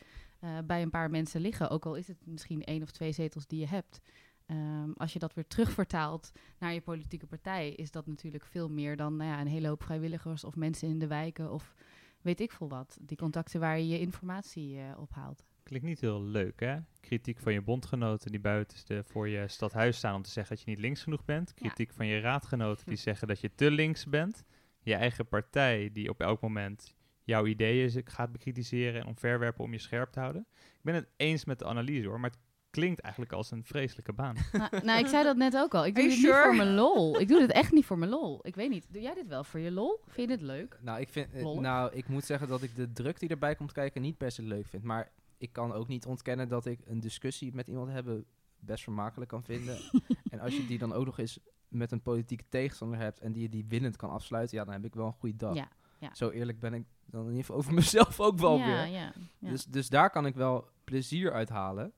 bij 0.65 0.83
een 0.83 0.91
paar 0.91 1.11
mensen 1.11 1.41
liggen. 1.41 1.71
Ook 1.71 1.87
al 1.87 1.95
is 1.95 2.09
het 2.09 2.27
misschien 2.27 2.65
één 2.65 2.83
of 2.83 2.91
twee 2.91 3.13
zetels 3.13 3.47
die 3.47 3.61
je 3.61 3.67
hebt. 3.67 4.01
Ehm, 4.47 4.91
als 4.97 5.13
je 5.13 5.19
dat 5.19 5.35
weer 5.35 5.47
terugvertaalt 5.47 6.33
naar 6.59 6.73
je 6.73 6.81
politieke 6.81 7.27
partij, 7.27 7.71
is 7.71 7.91
dat 7.91 8.07
natuurlijk 8.07 8.45
veel 8.45 8.69
meer 8.69 8.97
dan 8.97 9.17
nou 9.17 9.31
ja, 9.31 9.41
een 9.41 9.47
hele 9.47 9.69
hoop 9.69 9.83
vrijwilligers 9.83 10.45
of 10.45 10.57
mensen 10.57 10.89
in 10.89 10.99
de 10.99 11.07
wijken 11.07 11.53
of 11.53 11.75
weet 12.23 12.41
ik 12.41 12.53
veel 12.53 12.69
wat. 12.69 12.99
Die 13.01 13.17
contacten 13.17 13.61
waar 13.61 13.79
je 13.79 13.89
je 13.89 14.01
informatie 14.01 14.79
eh 14.79 15.01
ophaalt. 15.01 15.45
Klinkt 15.63 15.87
niet 15.87 16.01
heel 16.01 16.23
leuk, 16.23 16.61
hè? 16.61 16.79
Kritiek 17.01 17.39
van 17.39 17.53
je 17.53 17.63
bondgenoten 17.63 18.31
die 18.31 18.41
buiten 18.41 18.79
de, 18.87 19.05
voor 19.05 19.29
je 19.29 19.49
stadhuis 19.49 19.97
staan 19.97 20.15
om 20.15 20.23
te 20.23 20.31
zeggen 20.31 20.57
dat 20.57 20.65
je 20.65 20.71
niet 20.71 20.81
links 20.81 21.03
genoeg 21.03 21.25
bent. 21.25 21.49
Ja. 21.49 21.55
Kritiek 21.55 21.93
van 21.93 22.07
je 22.07 22.21
raadgenoten 22.21 22.87
die 22.87 22.97
zeggen 23.09 23.29
dat 23.29 23.41
je 23.41 23.55
te 23.55 23.71
links 23.71 24.07
bent. 24.07 24.45
Je 24.81 24.95
eigen 24.95 25.29
partij 25.29 25.91
die 25.93 26.09
op 26.09 26.21
elk 26.21 26.41
moment 26.41 26.95
jouw 27.25 27.47
ideeën 27.47 28.03
gaat 28.05 28.33
bekritiseren 28.33 29.01
en 29.01 29.07
omverwerpen 29.07 29.65
om 29.65 29.73
je 29.73 29.79
scherp 29.79 30.13
te 30.13 30.21
houden. 30.21 30.47
Ik 30.55 30.83
ben 30.83 30.95
het 30.95 31.09
eens 31.17 31.45
met 31.45 31.59
de 31.59 31.65
analyse 31.65 32.07
hoor, 32.07 32.21
maar 32.21 32.31
het 32.31 32.39
klinkt 32.73 33.01
eigenlijk 33.01 33.33
als 33.33 33.51
een 33.51 33.65
vreselijke 33.65 34.13
baan. 34.13 34.37
nou, 34.53 34.85
nou, 34.85 34.99
ik 34.99 35.07
zei 35.07 35.25
dat 35.25 35.37
net 35.37 35.57
ook 35.57 35.75
al. 35.75 35.87
Ik 35.87 35.95
doe 35.95 36.05
dit 36.05 36.21
you 36.21 36.35
niet 36.35 36.43
voor 36.45 36.55
mijn 36.55 36.75
lol. 36.75 37.21
Ik 37.21 37.29
doe 37.29 37.39
dit 37.39 37.53
echt 37.63 37.73
niet 37.73 37.85
voor 37.85 37.99
mijn 37.99 38.11
lol. 38.11 38.41
Ik 38.43 38.55
weet 38.55 38.71
niet. 38.71 38.87
Doe 38.91 39.03
jij 39.03 39.15
dit 39.15 39.27
wel 39.27 39.45
voor 39.45 39.61
je 39.61 39.71
lol? 39.71 40.01
Vind 40.07 40.31
je 40.31 40.37
dit 40.37 40.47
leuk? 40.47 40.79
Nou, 40.81 41.01
ik 41.01 41.09
vind, 41.09 41.33
eh, 41.33 41.43
Lollig. 41.43 41.61
nou, 41.61 41.93
ik 41.93 42.09
moet 42.09 42.25
zeggen 42.25 42.49
dat 42.49 42.63
ik 42.63 42.77
de 42.77 42.93
druk 42.93 43.19
die 43.19 43.29
erbij 43.29 43.55
komt 43.55 43.73
kijken 43.73 44.03
niet 44.03 44.17
per 44.17 44.31
se 44.31 44.43
leuk 44.43 44.67
vind. 44.67 44.83
Maar 44.83 45.11
ik 45.39 45.53
kan 45.53 45.73
ook 45.73 45.89
niet 45.89 46.07
ontkennen 46.07 46.49
dat 46.49 46.67
ik 46.67 46.81
een 46.85 47.01
discussie 47.01 47.55
met 47.55 47.69
iemand 47.69 47.89
hebben 47.89 48.25
best 48.59 48.83
vermakelijk 48.83 49.31
kan 49.31 49.43
vinden. 49.43 49.79
en 50.31 50.41
als 50.41 50.57
je 50.57 50.67
die 50.67 50.79
dan 50.79 50.93
ook 50.93 51.05
nog 51.05 51.19
eens 51.19 51.39
met 51.69 51.93
een 51.93 52.03
politieke 52.03 52.45
tegenstander 52.49 52.99
hebt 52.99 53.21
en 53.21 53.33
die 53.33 53.43
je 53.43 53.49
die 53.49 53.65
winnend 53.69 53.97
kan 53.97 54.11
afsluiten, 54.11 54.57
ja, 54.59 54.65
dan 54.65 54.73
heb 54.73 54.85
ik 54.85 54.95
wel 54.95 55.07
een 55.07 55.13
goede 55.13 55.37
dag. 55.37 55.55
Ja, 55.55 55.69
ja. 55.99 56.15
Zo 56.15 56.31
eerlijk 56.31 56.61
ben 56.61 56.75
ik 56.75 56.85
dan 57.05 57.21
in 57.21 57.27
ieder 57.27 57.41
geval 57.41 57.57
over 57.57 57.75
mezelf 57.75 58.21
ook 58.21 58.39
wel 58.39 58.57
ja, 58.57 58.65
weer. 58.65 58.87
ja, 58.87 59.13
ja. 59.39 59.51
Dus, 59.51 59.65
dus 59.65 59.89
daar 59.89 60.11
kan 60.11 60.27
ik 60.27 60.35
wel 60.35 60.69
plezier 60.85 61.33
uit 61.33 61.49
halen. 61.49 61.93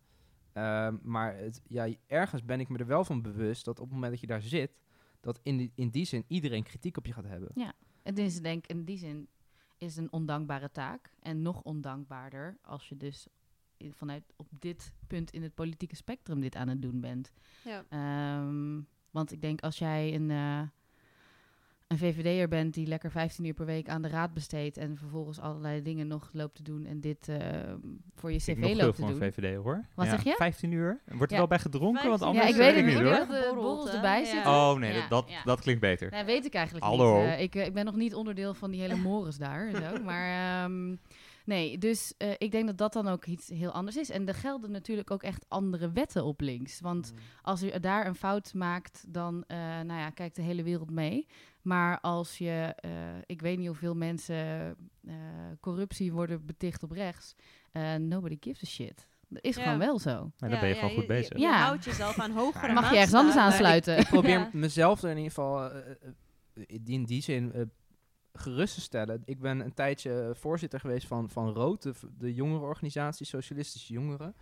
Ehm, 0.54 0.96
maar 1.02 1.36
het, 1.36 1.60
ja, 1.66 1.88
ergens 2.06 2.44
ben 2.44 2.60
ik 2.60 2.68
me 2.68 2.78
er 2.78 2.86
wel 2.86 3.04
van 3.04 3.22
bewust 3.22 3.64
dat 3.64 3.78
op 3.78 3.84
het 3.84 3.94
moment 3.94 4.12
dat 4.12 4.20
je 4.20 4.26
daar 4.26 4.42
zit, 4.42 4.70
dat 5.20 5.40
in 5.42 5.56
die, 5.56 5.72
in 5.74 5.88
die 5.88 6.04
zin 6.04 6.24
iedereen 6.26 6.62
kritiek 6.62 6.96
op 6.96 7.06
je 7.06 7.12
gaat 7.12 7.24
hebben. 7.24 7.50
Het 8.02 8.18
is 8.18 8.40
denk 8.40 8.66
in 8.66 8.84
die 8.84 8.98
zin 8.98 9.28
is 9.78 9.96
een 9.96 10.12
ondankbare 10.12 10.70
taak. 10.70 11.10
En 11.20 11.42
nog 11.42 11.62
ondankbaarder 11.62 12.58
als 12.62 12.88
je 12.88 12.96
dus 12.96 13.26
vanuit 13.90 14.32
op 14.36 14.48
dit 14.50 14.92
punt 15.06 15.30
in 15.30 15.42
het 15.42 15.54
politieke 15.54 15.96
spectrum 15.96 16.40
dit 16.40 16.56
aan 16.56 16.68
het 16.68 16.82
doen 16.82 17.00
bent. 17.00 17.32
Ja. 17.64 17.84
Ehm, 17.88 18.80
want 19.10 19.32
ik 19.32 19.40
denk 19.40 19.60
als 19.60 19.78
jij 19.78 20.14
een, 20.14 20.30
eh 20.30 20.62
een 21.94 22.14
VVD'er 22.14 22.48
bent 22.48 22.74
die 22.74 22.86
lekker 22.86 23.10
15 23.10 23.44
uur 23.44 23.54
per 23.54 23.66
week 23.66 23.88
aan 23.88 24.02
de 24.02 24.08
raad 24.08 24.32
besteedt 24.34 24.76
en 24.76 24.96
vervolgens 24.96 25.40
allerlei 25.40 25.82
dingen 25.82 26.06
nog 26.06 26.30
loopt 26.32 26.54
te 26.54 26.62
doen 26.62 26.84
en 26.86 27.00
dit 27.00 27.28
eh, 27.28 27.36
voor 28.14 28.32
je 28.32 28.38
cv 28.38 28.48
ik 28.48 28.56
nog 28.58 28.70
veel 28.70 28.76
loopt 28.78 28.94
te 28.96 29.00
voor 29.02 29.10
een 29.10 29.18
doen. 29.18 29.32
VVD 29.32 29.56
hoor. 29.56 29.84
Wat 29.94 30.04
Ja, 30.06 30.10
zeg 30.10 30.24
je? 30.24 30.34
15 30.36 30.72
uur? 30.72 31.00
Wordt 31.06 31.22
er 31.22 31.30
Ja. 31.30 31.36
wel 31.36 31.46
bij 31.46 31.58
gedronken? 31.58 32.08
Want 32.08 32.20
15 32.20 32.26
anders 32.28 32.44
Ja, 32.46 32.50
ik 32.52 32.56
weet 32.74 32.74
het 32.76 32.84
niet 32.84 32.94
ik 33.10 33.16
hoor. 33.18 33.26
de 33.26 33.44
hoor. 33.48 33.54
borrels 33.62 33.90
erbij 33.94 34.20
Ja. 34.20 34.26
zitten. 34.26 34.50
Oh 34.52 34.74
nee, 34.78 34.92
Ja, 34.94 35.08
dat, 35.08 35.30
dat, 35.44 35.60
klinkt 35.60 35.80
beter. 35.80 36.10
Nee, 36.10 36.24
weet 36.24 36.44
ik 36.44 36.54
eigenlijk 36.54 36.84
Hallo. 36.86 37.20
niet. 37.20 37.28
Eh, 37.28 37.40
ik, 37.40 37.54
eh, 37.54 37.66
ik 37.66 37.72
ben 37.74 37.84
nog 37.84 37.96
niet 37.96 38.14
onderdeel 38.14 38.54
van 38.54 38.70
die 38.70 38.80
hele 38.80 38.96
mores 38.96 39.36
daar 39.36 39.68
en 39.68 39.82
zo. 39.82 40.02
Maar 40.04 40.62
ehm, 40.64 40.96
nee, 41.44 41.78
dus 41.78 42.14
eh, 42.18 42.30
ik 42.38 42.50
denk 42.50 42.66
dat 42.66 42.78
dat 42.78 42.92
dan 42.92 43.08
ook 43.08 43.24
iets 43.26 43.48
heel 43.48 43.70
anders 43.70 43.96
is. 43.96 44.10
En 44.10 44.28
er 44.28 44.34
gelden 44.34 44.70
natuurlijk 44.70 45.10
ook 45.10 45.22
echt 45.22 45.44
andere 45.48 45.90
wetten 45.92 46.24
op 46.24 46.40
links. 46.40 46.80
Want 46.80 47.12
als 47.42 47.60
je 47.60 47.80
daar 47.80 48.06
een 48.06 48.14
fout 48.14 48.54
maakt, 48.54 49.04
dan 49.08 49.44
eh, 49.46 49.56
nou 49.58 50.00
ja, 50.00 50.10
kijkt 50.10 50.36
de 50.36 50.42
hele 50.42 50.62
wereld 50.62 50.90
mee. 50.90 51.26
Maar 51.64 52.00
als 52.00 52.38
je, 52.38 52.72
eh, 52.76 52.90
ik 53.26 53.40
weet 53.40 53.58
niet 53.58 53.66
hoeveel 53.66 53.94
mensen 53.94 54.36
eh, 55.06 55.14
corruptie 55.60 56.12
worden 56.12 56.46
beticht 56.46 56.82
op 56.82 56.90
rechts, 56.90 57.34
eh, 57.72 57.94
nobody 57.94 58.36
gives 58.40 58.62
a 58.62 58.66
shit. 58.66 59.08
Dat 59.28 59.44
is 59.44 59.56
Ja. 59.56 59.62
gewoon 59.62 59.78
wel 59.78 59.98
zo. 59.98 60.14
Maar 60.14 60.50
dan 60.50 60.50
Ja, 60.50 60.58
ben 60.60 60.68
je 60.68 60.74
ja, 60.74 60.80
gewoon 60.80 60.94
goed 60.96 61.06
bezig. 61.06 61.32
Je, 61.32 61.38
je 61.38 61.44
Ja. 61.46 61.64
houdt 61.64 61.84
jezelf 61.84 62.18
aan 62.18 62.30
hogere 62.30 62.66
Dan 62.66 62.74
mag 62.74 62.90
je 62.90 62.96
ergens 62.96 63.14
anders 63.14 63.36
aansluiten. 63.36 63.98
Ik 63.98 64.06
probeer 64.06 64.38
Ja. 64.38 64.50
mezelf 64.52 65.02
er 65.02 65.10
in 65.10 65.16
ieder 65.16 65.32
geval 65.32 65.70
in 66.54 67.04
die 67.04 67.22
zin 67.22 67.70
gerust 68.32 68.74
te 68.74 68.80
stellen. 68.80 69.22
Ik 69.24 69.40
ben 69.40 69.60
een 69.60 69.74
tijdje 69.74 70.32
voorzitter 70.36 70.80
geweest 70.80 71.06
van, 71.06 71.28
van 71.30 71.48
ROOD, 71.54 71.82
de, 71.82 71.94
de 72.18 72.34
jongerenorganisatie, 72.34 73.26
Socialistische 73.26 73.92
Jongeren. 73.92 74.34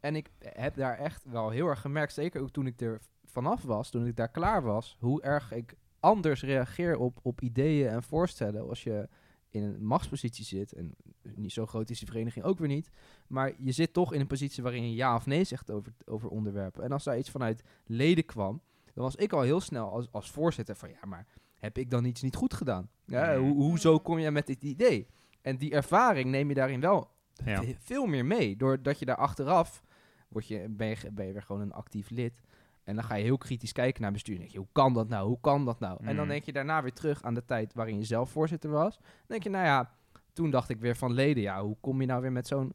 En 0.00 0.16
ik 0.16 0.30
heb 0.38 0.74
daar 0.74 0.98
echt 0.98 1.24
wel 1.24 1.50
heel 1.50 1.66
erg 1.66 1.80
gemerkt, 1.80 2.12
zeker 2.12 2.40
ook 2.40 2.50
toen 2.50 2.66
ik 2.66 2.80
er 2.80 3.00
vanaf 3.24 3.62
was, 3.62 3.90
toen 3.90 4.06
ik 4.06 4.16
daar 4.16 4.30
klaar 4.30 4.62
was, 4.62 4.96
hoe 5.00 5.22
erg 5.22 5.52
ik 5.52 5.74
anders 6.06 6.42
reageer 6.42 6.96
op, 6.96 7.18
op 7.22 7.40
ideeën 7.40 7.88
en 7.88 8.02
voorstellen 8.02 8.68
als 8.68 8.82
je 8.82 9.08
in 9.50 9.62
een 9.62 9.84
machtspositie 9.86 10.44
zit, 10.44 10.72
en 10.72 10.94
niet 11.34 11.52
zo 11.52 11.66
groot 11.66 11.90
is 11.90 11.98
die 11.98 12.08
vereniging 12.08 12.44
ook 12.44 12.58
weer 12.58 12.68
niet, 12.68 12.90
maar 13.26 13.52
je 13.58 13.72
zit 13.72 13.92
toch 13.92 14.12
in 14.12 14.20
een 14.20 14.26
positie 14.26 14.62
waarin 14.62 14.88
je 14.90 14.94
ja 14.94 15.14
of 15.14 15.26
nee 15.26 15.44
zegt 15.44 15.70
over, 15.70 15.92
over 16.04 16.28
onderwerpen. 16.28 16.82
En 16.84 16.92
als 16.92 17.04
daar 17.04 17.18
iets 17.18 17.30
vanuit 17.30 17.62
leden 17.86 18.24
kwam, 18.24 18.60
dan 18.94 19.04
was 19.04 19.16
ik 19.16 19.32
al 19.32 19.40
heel 19.42 19.60
snel 19.60 19.90
als, 19.90 20.08
als 20.12 20.30
voorzitter 20.30 20.74
van 20.76 20.88
ja, 20.88 21.06
maar 21.06 21.26
heb 21.54 21.78
ik 21.78 21.90
dan 21.90 22.04
iets 22.04 22.22
niet 22.22 22.34
goed 22.36 22.54
gedaan? 22.54 22.90
Ja, 23.06 23.38
hoe, 23.38 23.54
hoezo 23.62 23.98
kom 23.98 24.18
je 24.18 24.30
met 24.30 24.46
dit 24.46 24.62
idee? 24.62 25.06
En 25.42 25.56
die 25.56 25.72
ervaring 25.72 26.30
neem 26.30 26.48
je 26.48 26.54
daarin 26.54 26.80
wel 26.80 27.10
Ja. 27.44 27.62
veel 27.78 28.06
meer 28.06 28.24
mee. 28.24 28.56
Doordat 28.56 28.98
je 28.98 29.04
daar 29.04 29.16
achteraf, 29.16 29.82
word 30.28 30.46
je, 30.46 30.68
ben, 30.68 30.88
je, 30.88 31.10
ben 31.12 31.26
je 31.26 31.32
weer 31.32 31.42
gewoon 31.42 31.62
een 31.62 31.72
actief 31.72 32.10
lid. 32.10 32.40
En 32.86 32.94
dan 32.94 33.04
ga 33.04 33.14
je 33.14 33.24
heel 33.24 33.38
kritisch 33.38 33.72
kijken 33.72 34.02
naar 34.02 34.12
bestuur. 34.12 34.34
En 34.34 34.40
denk 34.40 34.52
je, 34.52 34.58
hoe 34.58 34.68
kan 34.72 34.92
dat 34.94 35.08
nou? 35.08 35.26
Hoe 35.28 35.40
kan 35.40 35.64
dat 35.64 35.80
nou? 35.80 35.98
En 36.04 36.16
dan 36.16 36.24
Mm. 36.24 36.30
denk 36.30 36.44
je 36.44 36.52
daarna 36.52 36.82
weer 36.82 36.92
terug 36.92 37.22
aan 37.22 37.34
de 37.34 37.44
tijd 37.44 37.74
waarin 37.74 37.98
je 37.98 38.04
zelf 38.04 38.30
voorzitter 38.30 38.70
was. 38.70 38.96
Dan 38.98 39.06
denk 39.26 39.42
je, 39.42 39.50
nou 39.50 39.64
ja, 39.64 39.90
toen 40.32 40.50
dacht 40.50 40.68
ik 40.68 40.78
weer 40.80 40.96
van 40.96 41.12
leden, 41.12 41.42
ja, 41.42 41.62
hoe 41.62 41.76
kom 41.80 42.00
je 42.00 42.06
nou 42.06 42.20
weer 42.22 42.32
met 42.32 42.46
zo'n, 42.46 42.72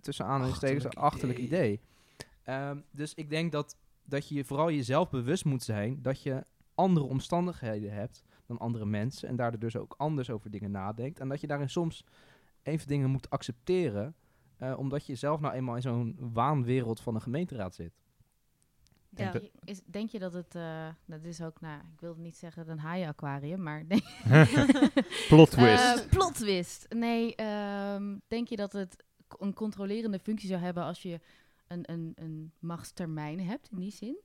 tussen 0.00 0.24
aanhalingstekens, 0.26 0.84
Achterlijk 0.84 1.12
achterlijk 1.12 1.38
idee? 1.38 1.80
Ehm, 2.42 2.78
dus 2.90 3.14
ik 3.14 3.30
denk 3.30 3.52
dat, 3.52 3.76
dat 4.04 4.28
je 4.28 4.44
vooral 4.44 4.70
jezelf 4.70 5.10
bewust 5.10 5.44
moet 5.44 5.62
zijn 5.62 6.02
dat 6.02 6.22
je 6.22 6.44
andere 6.74 7.06
omstandigheden 7.06 7.92
hebt 7.92 8.22
dan 8.46 8.58
andere 8.58 8.86
mensen. 8.86 9.28
En 9.28 9.36
daardoor 9.36 9.60
dus 9.60 9.76
ook 9.76 9.94
anders 9.96 10.30
over 10.30 10.50
dingen 10.50 10.70
nadenkt. 10.70 11.20
En 11.20 11.28
dat 11.28 11.40
je 11.40 11.46
daarin 11.46 11.70
soms 11.70 12.04
even 12.62 12.88
dingen 12.88 13.10
moet 13.10 13.30
accepteren. 13.30 14.14
eh, 14.58 14.78
omdat 14.78 15.06
je 15.06 15.14
zelf 15.14 15.40
nou 15.40 15.54
eenmaal 15.54 15.76
in 15.76 15.82
zo'n 15.82 16.16
waanwereld 16.32 17.00
van 17.00 17.14
een 17.14 17.20
gemeenteraad 17.22 17.74
zit. 17.74 17.92
Ja. 19.16 19.32
denk 19.32 19.50
Is, 19.64 19.80
denk 19.84 20.10
je 20.10 20.18
dat 20.18 20.32
het, 20.32 20.54
eh, 20.54 20.88
dat 21.06 21.24
is 21.24 21.40
ook, 21.42 21.60
nou, 21.60 21.80
ik 21.80 22.00
wilde 22.00 22.20
niet 22.20 22.36
zeggen 22.36 22.68
een 22.68 22.78
haaienaquarium, 22.78 23.62
maar 23.62 23.86
denk, 23.88 24.02
Plot 25.28 25.50
twist. 25.50 25.84
Eh, 25.84 26.08
plot 26.10 26.34
twist. 26.34 26.86
Nee, 26.88 27.34
ehm, 27.34 28.18
denk 28.28 28.48
je 28.48 28.56
dat 28.56 28.72
het 28.72 29.04
een 29.38 29.54
controlerende 29.54 30.18
functie 30.18 30.48
zou 30.48 30.60
hebben 30.60 30.82
als 30.84 31.02
je 31.02 31.20
een, 31.66 31.90
een, 31.92 32.12
een 32.14 32.52
machtstermijn 32.58 33.40
hebt 33.40 33.68
in 33.70 33.78
die 33.78 33.92
zin? 33.92 34.16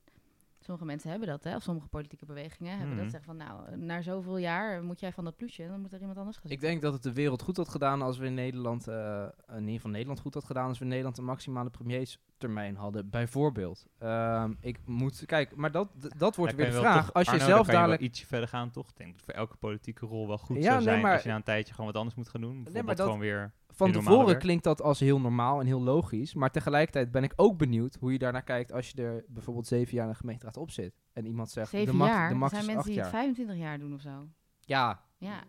Sommige 0.62 0.86
mensen 0.86 1.10
hebben 1.10 1.28
dat, 1.28 1.44
hè? 1.44 1.54
Of 1.56 1.62
sommige 1.62 1.88
politieke 1.88 2.26
bewegingen 2.26 2.72
hebben 2.78 2.94
Mhm. 2.94 3.02
dat. 3.02 3.10
Zeggen 3.10 3.36
van, 3.36 3.36
nou, 3.46 3.76
na 3.76 4.02
zoveel 4.02 4.36
jaar 4.36 4.82
moet 4.82 5.00
jij 5.00 5.12
van 5.12 5.24
dat 5.24 5.36
plusje 5.36 5.66
dan 5.66 5.80
moet 5.80 5.92
er 5.92 6.00
iemand 6.00 6.18
anders 6.18 6.36
gaan 6.36 6.50
Ik 6.50 6.60
denk 6.60 6.82
dat 6.82 6.92
het 6.92 7.02
de 7.02 7.12
wereld 7.12 7.42
goed 7.42 7.56
had 7.56 7.68
gedaan 7.68 8.02
als 8.02 8.18
we 8.18 8.26
in 8.26 8.34
Nederland, 8.34 8.88
eh, 8.88 9.26
in 9.48 9.58
ieder 9.60 9.74
geval 9.74 9.90
Nederland 9.90 10.20
goed 10.20 10.34
had 10.34 10.44
gedaan 10.44 10.68
als 10.68 10.78
we 10.78 10.82
in 10.84 10.90
Nederland 10.90 11.18
een 11.18 11.24
maximale 11.24 11.70
premierstermijn 11.70 12.76
hadden, 12.76 13.10
bijvoorbeeld. 13.10 13.86
Ehm, 13.98 14.52
ik 14.60 14.78
moet, 14.86 15.22
kijk, 15.26 15.56
maar 15.56 15.70
dat, 15.70 15.88
dat 16.16 16.36
wordt 16.36 16.52
Ja, 16.52 16.58
weer 16.58 16.66
de 16.70 16.72
vraag. 16.78 17.04
toch- 17.04 17.14
als 17.14 17.26
je 17.26 17.32
Arno, 17.32 17.44
zelf 17.44 17.66
je 17.66 17.72
dadelijk... 17.72 18.02
ietsje 18.02 18.26
verder 18.26 18.48
gaan, 18.48 18.70
toch? 18.70 18.88
Ik 18.88 18.96
denk 18.96 19.10
dat 19.10 19.20
het 19.20 19.24
voor 19.30 19.34
elke 19.40 19.56
politieke 19.56 20.06
rol 20.06 20.26
wel 20.28 20.38
goed 20.38 20.56
Ja, 20.56 20.62
zou 20.62 20.74
nee, 20.74 20.84
zijn 20.84 21.00
maar- 21.00 21.12
als 21.12 21.22
je 21.22 21.28
na 21.28 21.34
een 21.36 21.42
tijdje 21.42 21.72
gewoon 21.74 21.86
wat 21.86 21.96
anders 21.96 22.16
moet 22.16 22.28
gaan 22.28 22.40
doen. 22.40 22.54
Bijvoorbeeld 22.54 22.84
maar 22.86 22.94
dat- 22.96 23.04
gewoon 23.06 23.20
weer... 23.20 23.52
Van 23.72 23.92
tevoren 23.92 24.26
werk. 24.26 24.38
klinkt 24.40 24.64
dat 24.64 24.82
als 24.82 25.00
heel 25.00 25.20
normaal 25.20 25.60
en 25.60 25.66
heel 25.66 25.82
logisch. 25.82 26.34
Maar 26.34 26.50
tegelijkertijd 26.50 27.10
ben 27.10 27.22
ik 27.24 27.32
ook 27.36 27.56
benieuwd 27.58 27.96
hoe 28.00 28.12
je 28.12 28.18
daarnaar 28.18 28.42
kijkt 28.42 28.72
als 28.72 28.90
je 28.90 29.02
er 29.02 29.24
bijvoorbeeld 29.28 29.66
zeven 29.66 29.94
jaar 29.94 30.04
in 30.06 30.10
de 30.12 30.18
gemeenteraad 30.18 30.56
op 30.56 30.70
zit. 30.70 30.94
En 31.12 31.26
iemand 31.26 31.50
zegt, 31.50 31.68
Zeven 31.70 31.92
de 31.92 31.98
max, 31.98 32.10
jaar? 32.10 32.26
de 32.28 32.32
Er 32.34 32.38
max 32.40 32.50
zijn 32.52 32.62
is 32.62 32.68
mensen 32.74 32.84
acht 32.90 32.94
die 32.94 33.02
het 33.04 33.12
jaar. 33.12 33.20
25 33.22 33.56
jaar 33.56 33.78
doen 33.78 33.94
of 33.94 34.00
zo. 34.00 34.26
Ja, 34.60 35.00
Ja. 35.18 35.42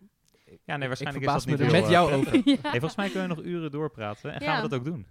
Ja, 0.64 0.76
nee, 0.76 0.88
waarschijnlijk 0.88 1.24
ik 1.24 1.30
is 1.36 1.36
dat 1.44 1.46
niet 1.46 1.60
er 1.60 1.64
heel, 1.64 1.74
met 1.74 1.84
eh, 1.84 1.90
jou 1.90 2.12
over. 2.12 2.34
ja. 2.44 2.56
Hey, 2.62 2.70
volgens 2.70 2.96
mij 2.96 3.10
kunnen 3.10 3.28
we 3.28 3.34
nog 3.34 3.44
uren 3.44 3.70
doorpraten. 3.70 4.32
En 4.32 4.40
gaan 4.40 4.56
Ja. 4.56 4.62
we 4.62 4.68
dat 4.68 4.78
ook 4.78 4.84
doen? 4.84 5.06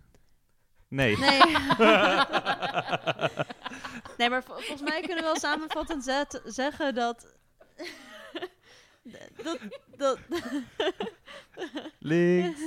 Nee. 0.87 1.17
Nee. 1.17 1.39
nee, 4.17 4.29
maar 4.29 4.43
vol- 4.43 4.55
volgens 4.55 4.81
mij 4.89 4.99
kunnen 4.99 5.17
we 5.17 5.21
wel 5.23 5.35
samenvattend 5.39 6.03
zet- 6.03 6.41
zeggen 6.45 6.95
dat. 6.95 7.35
Dat. 9.43 9.59
dat 9.97 10.19
Links. 11.99 12.59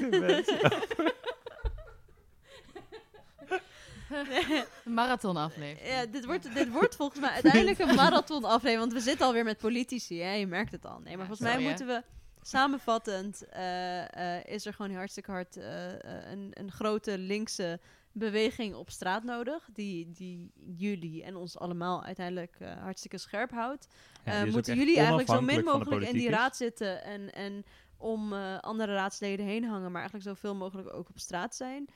Een 4.85 4.93
marathon 4.95 5.37
aflevering. 5.37 5.89
ja, 5.89 6.07
dit, 6.07 6.25
wordt, 6.25 6.55
dit 6.55 6.71
wordt 6.71 6.97
volgens 6.97 7.21
mij 7.21 7.31
uiteindelijk 7.41 7.79
een 7.79 7.95
marathon 7.95 8.45
aflevering, 8.45 8.79
want 8.79 8.93
we 8.93 9.01
zitten 9.01 9.27
alweer 9.27 9.45
met 9.45 9.59
politici, 9.59 10.21
hè? 10.21 10.33
je 10.33 10.47
merkt 10.47 10.73
het 10.73 10.85
al. 10.85 10.99
Nee, 10.99 11.03
maar 11.03 11.13
Ja, 11.13 11.17
volgens 11.17 11.41
mij 11.41 11.51
sorry, 11.51 11.67
moeten 11.67 11.87
we 11.87 12.03
samenvattend, 12.47 13.49
eh, 13.49 14.37
eh, 14.37 14.45
is 14.45 14.67
er 14.67 14.75
gewoon 14.75 14.95
hartstikke 14.95 15.31
hard 15.31 15.57
eh, 15.57 15.93
een, 16.31 16.51
een 16.51 16.73
grote 16.73 17.19
linkse 17.19 17.81
beweging 18.15 18.75
op 18.75 18.91
straat 18.91 19.25
nodig, 19.25 19.69
die, 19.73 20.11
die 20.11 20.53
jullie 20.77 21.23
en 21.25 21.37
ons 21.37 21.59
allemaal 21.59 22.05
uiteindelijk 22.05 22.57
eh, 22.59 22.83
hartstikke 22.83 23.19
scherp 23.19 23.51
houdt. 23.51 23.89
Ja, 24.25 24.45
Eh, 24.45 24.53
moeten 24.53 24.77
jullie 24.77 24.97
eigenlijk 24.97 25.29
zo 25.29 25.41
min 25.41 25.65
mogelijk 25.65 26.03
in 26.07 26.13
die 26.13 26.29
is. 26.29 26.35
raad 26.35 26.57
zitten 26.57 27.05
en, 27.05 27.33
en 27.33 27.65
om 27.97 28.33
eh, 28.33 28.59
andere 28.59 28.95
raadsleden 28.95 29.47
heen 29.47 29.65
hangen, 29.65 29.91
maar 29.91 30.01
eigenlijk 30.01 30.29
zoveel 30.29 30.55
mogelijk 30.55 30.95
ook 30.95 31.09
op 31.09 31.19
straat 31.19 31.55
zijn 31.55 31.89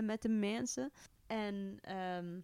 met 0.00 0.22
de 0.22 0.28
mensen. 0.28 0.92
En 1.26 1.78
ehm, 1.80 2.40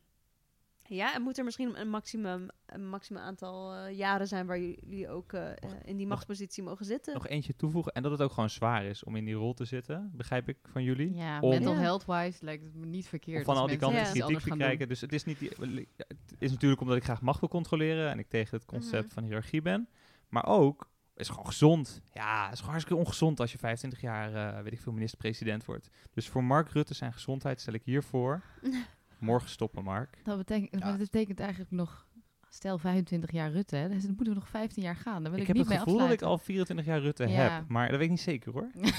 ja, 0.94 1.14
en 1.14 1.22
moet 1.22 1.38
er 1.38 1.44
misschien 1.44 1.80
een 1.80 1.88
maximum, 1.88 2.48
een 2.66 2.88
maximum 2.88 3.22
aantal 3.22 3.74
eh, 3.74 3.96
jaren 3.96 4.26
zijn 4.28 4.46
waar 4.46 4.58
jullie 4.60 5.08
ook 5.08 5.32
eh, 5.32 5.50
eh, 5.50 5.56
in 5.84 5.96
die 5.96 6.06
machtspositie 6.06 6.62
mogen 6.62 6.84
zitten. 6.86 7.14
Nog 7.14 7.26
eentje 7.28 7.56
toevoegen. 7.56 7.92
En 7.92 8.02
dat 8.02 8.12
het 8.12 8.20
ook 8.22 8.32
gewoon 8.32 8.50
zwaar 8.50 8.84
is 8.84 9.04
om 9.04 9.16
in 9.16 9.24
die 9.24 9.34
rol 9.34 9.54
te 9.54 9.64
zitten. 9.64 10.10
Begrijp 10.14 10.48
ik 10.48 10.56
van 10.64 10.82
jullie. 10.82 11.14
Ja, 11.14 11.40
Om- 11.40 11.50
mental 11.50 11.72
Ja. 11.74 11.78
health-wise 11.80 12.44
lijkt 12.44 12.64
het 12.64 12.74
me 12.74 12.86
niet 12.86 13.08
verkeerd. 13.08 13.38
Om 13.38 13.44
van 13.54 13.56
al 13.56 13.66
die 13.66 13.76
kanten 13.76 14.02
kritiek 14.02 14.38
te 14.38 14.50
krijgen. 14.50 14.88
Dus 14.88 15.00
het 15.00 15.12
is, 15.12 15.24
niet 15.24 15.40
het 15.40 16.36
is 16.38 16.50
natuurlijk 16.50 16.80
omdat 16.80 16.96
ik 16.96 17.04
graag 17.04 17.20
macht 17.20 17.40
wil 17.40 17.48
controleren. 17.48 18.10
En 18.10 18.18
ik 18.18 18.28
tegen 18.28 18.56
het 18.56 18.66
concept 18.66 19.04
Mhm. 19.04 19.14
van 19.14 19.22
hiërarchie 19.22 19.62
ben. 19.62 19.88
Maar 20.28 20.46
ook, 20.46 20.90
is 21.14 21.28
gewoon 21.28 21.46
gezond. 21.46 22.00
Ja, 22.12 22.42
het 22.42 22.52
is 22.52 22.58
gewoon 22.58 22.74
hartstikke 22.74 23.02
ongezond 23.02 23.40
als 23.40 23.52
je 23.52 23.58
25 23.58 24.00
jaar, 24.00 24.62
weet 24.62 24.72
ik 24.72 24.80
veel, 24.80 24.92
minister-president 24.92 25.64
wordt. 25.64 25.88
Dus 26.12 26.28
voor 26.28 26.44
Mark 26.44 26.68
Rutte 26.70 26.94
zijn 26.94 27.12
gezondheid 27.12 27.60
stel 27.60 27.74
ik 27.74 27.82
hiervoor. 27.84 28.42
Morgen 29.22 29.48
stoppen, 29.48 29.84
Mark. 29.84 30.18
Dat 30.24 30.36
betekent, 30.38 30.70
Ja. 30.72 30.78
maar 30.78 30.98
dat 30.98 31.10
betekent 31.10 31.40
eigenlijk 31.40 31.70
nog... 31.70 32.06
Stel 32.48 32.78
25 32.78 33.32
jaar 33.32 33.50
Rutte, 33.50 33.76
hè, 33.76 33.88
dus 33.88 34.02
dan 34.02 34.14
moeten 34.14 34.34
we 34.34 34.40
nog 34.40 34.48
15 34.48 34.82
jaar 34.82 34.96
gaan. 34.96 35.22
Daar 35.22 35.32
wil 35.32 35.40
Ik 35.40 35.40
ik, 35.40 35.46
heb 35.46 35.56
niet 35.56 35.68
het 35.68 35.78
gevoel 35.78 35.98
dat 35.98 36.10
ik 36.10 36.22
al 36.22 36.38
24 36.38 36.86
jaar 36.86 37.00
Rutte 37.00 37.26
Ja. 37.28 37.34
heb. 37.34 37.68
Maar 37.68 37.86
dat 37.88 37.96
weet 37.96 38.04
ik 38.04 38.10
niet 38.10 38.20
zeker 38.20 38.52
hoor. 38.52 38.70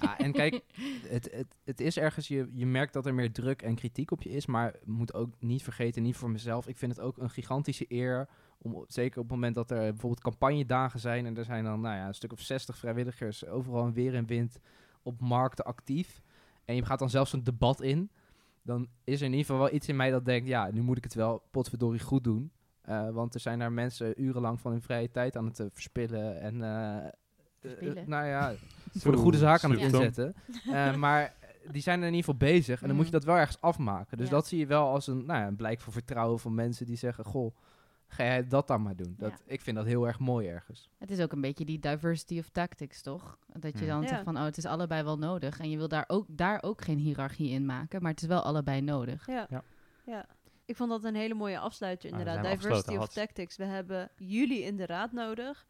Ja, 0.00 0.18
en 0.18 0.32
kijk, 0.32 0.60
het, 1.08 1.30
het, 1.32 1.56
het 1.64 1.80
is 1.80 1.96
ergens, 1.98 2.28
je, 2.28 2.50
je 2.52 2.66
merkt 2.66 2.92
dat 2.92 3.06
er 3.06 3.14
meer 3.14 3.32
druk 3.32 3.62
en 3.62 3.74
kritiek 3.74 4.10
op 4.10 4.22
je 4.22 4.28
is, 4.30 4.46
maar 4.46 4.74
moet 4.84 5.14
ook 5.14 5.34
niet 5.38 5.62
vergeten, 5.62 6.02
niet 6.02 6.16
voor 6.16 6.30
mezelf, 6.30 6.68
ik 6.68 6.76
vind 6.76 6.96
het 6.96 7.00
ook 7.04 7.18
een 7.18 7.30
gigantische 7.30 7.84
eer, 7.88 8.28
om, 8.58 8.84
zeker 8.88 9.16
op 9.18 9.24
het 9.24 9.32
moment 9.34 9.54
dat 9.54 9.70
er 9.70 9.78
bijvoorbeeld 9.78 10.20
campagnedagen 10.22 11.00
zijn 11.00 11.26
en 11.26 11.36
er 11.36 11.44
zijn 11.44 11.64
dan 11.64 11.80
nou 11.80 11.96
ja, 11.96 12.06
een 12.06 12.14
stuk 12.14 12.32
of 12.32 12.40
60 12.40 12.76
vrijwilligers 12.76 13.46
overal 13.46 13.86
in 13.86 13.92
weer 13.92 14.14
en 14.14 14.26
wind 14.26 14.58
op 15.02 15.20
markten 15.20 15.64
actief 15.64 16.20
en 16.64 16.74
je 16.74 16.84
gaat 16.84 16.98
dan 16.98 17.10
zelfs 17.10 17.32
een 17.32 17.44
debat 17.44 17.80
in, 17.80 18.10
dan 18.62 18.88
is 19.04 19.20
er 19.20 19.26
in 19.26 19.30
ieder 19.32 19.46
geval 19.46 19.60
wel 19.60 19.74
iets 19.74 19.88
in 19.88 19.96
mij 19.96 20.10
dat 20.10 20.24
denkt, 20.24 20.48
ja, 20.48 20.70
nu 20.72 20.80
moet 20.82 20.96
ik 20.96 21.04
het 21.04 21.14
wel 21.14 21.42
potverdorie 21.50 22.00
goed 22.00 22.24
doen. 22.24 22.52
Eh, 22.82 23.10
want 23.10 23.34
er 23.34 23.40
zijn 23.40 23.58
daar 23.58 23.72
mensen 23.72 24.22
urenlang 24.22 24.60
van 24.60 24.70
hun 24.72 24.82
vrije 24.82 25.10
tijd 25.10 25.36
aan 25.36 25.44
het 25.44 25.60
eh, 25.60 25.66
verspillen 25.72 26.40
en 26.40 26.62
eh, 26.62 27.08
Verspillen. 27.60 28.08
nou 28.08 28.26
ja, 28.26 28.52
voor 29.00 29.12
de 29.12 29.18
goede 29.18 29.38
zaak 29.38 29.64
aan 29.64 29.70
het 29.70 29.80
inzetten. 29.80 30.34
Eh, 30.72 30.94
maar 31.04 31.34
die 31.70 31.82
zijn 31.82 32.00
er 32.00 32.06
in 32.08 32.14
ieder 32.14 32.30
geval 32.32 32.48
bezig. 32.48 32.80
En 32.82 32.86
dan 32.88 32.96
moet 32.96 33.06
je 33.06 33.12
Mm. 33.12 33.18
dat 33.18 33.26
wel 33.28 33.36
ergens 33.36 33.60
afmaken. 33.60 34.16
Dus 34.16 34.26
Ja. 34.28 34.32
dat 34.32 34.46
zie 34.46 34.58
je 34.58 34.66
wel 34.66 34.88
als 34.88 35.06
een, 35.06 35.24
nou 35.26 35.40
ja, 35.40 35.46
een 35.46 35.56
blijk 35.56 35.80
van 35.80 35.92
vertrouwen 35.92 36.38
van 36.38 36.54
mensen 36.54 36.86
die 36.86 36.96
zeggen... 36.96 37.24
Goh, 37.24 37.56
ga 38.12 38.24
jij 38.24 38.46
dat 38.48 38.66
dan 38.66 38.82
maar 38.82 38.96
doen. 38.96 39.14
Dat, 39.18 39.42
Ik 39.46 39.60
vind 39.60 39.76
dat 39.76 39.86
heel 39.86 40.06
erg 40.06 40.18
mooi 40.18 40.48
ergens. 40.48 40.88
Het 40.98 41.10
is 41.10 41.20
ook 41.20 41.32
een 41.32 41.40
beetje 41.40 41.64
die 41.64 41.78
diversity 41.78 42.38
of 42.38 42.48
tactics, 42.48 43.02
toch? 43.02 43.38
Dat 43.46 43.72
je 43.72 43.78
Hmm. 43.78 43.86
dan 43.88 44.02
Ja. 44.02 44.08
zegt 44.08 44.22
van, 44.24 44.36
oh, 44.36 44.44
het 44.44 44.56
is 44.56 44.64
allebei 44.66 45.02
wel 45.02 45.18
nodig. 45.18 45.58
En 45.60 45.70
je 45.70 45.76
wil 45.76 45.88
daar 45.88 46.04
ook, 46.06 46.26
daar 46.28 46.62
ook 46.62 46.82
geen 46.82 46.98
hiërarchie 46.98 47.50
in 47.50 47.66
maken, 47.66 48.02
maar 48.02 48.10
het 48.10 48.22
is 48.22 48.28
wel 48.28 48.40
allebei 48.42 48.80
nodig. 48.80 49.26
Ja. 49.26 49.46
Ja. 49.50 49.62
ja. 50.04 50.26
Ik 50.64 50.76
vond 50.76 50.90
dat 50.90 51.04
een 51.04 51.14
hele 51.14 51.34
mooie 51.34 51.58
afsluiter, 51.58 52.10
Ah, 52.12 52.18
dan 52.18 52.26
inderdaad. 52.26 52.60
Diversity 52.60 52.96
of 52.96 53.08
tactics. 53.08 53.56
We 53.56 53.64
hebben 53.64 54.10
jullie 54.16 54.62
in 54.62 54.76
de 54.76 54.86
raad 54.86 55.12
nodig. 55.12 55.66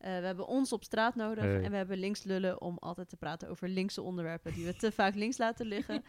Eh, 0.00 0.18
we 0.18 0.26
hebben 0.26 0.46
ons 0.46 0.72
op 0.72 0.84
straat 0.84 1.14
nodig. 1.14 1.44
Hey. 1.44 1.62
En 1.62 1.70
we 1.70 1.76
hebben 1.76 1.98
links 1.98 2.22
lullen 2.22 2.60
om 2.60 2.76
altijd 2.78 3.08
te 3.08 3.16
praten 3.16 3.48
over 3.48 3.68
linkse 3.68 4.02
onderwerpen 4.02 4.52
die 4.54 4.64
we 4.66 4.76
te 4.76 4.92
vaak 4.92 5.14
links 5.14 5.38
laten 5.38 5.66
liggen. 5.66 6.02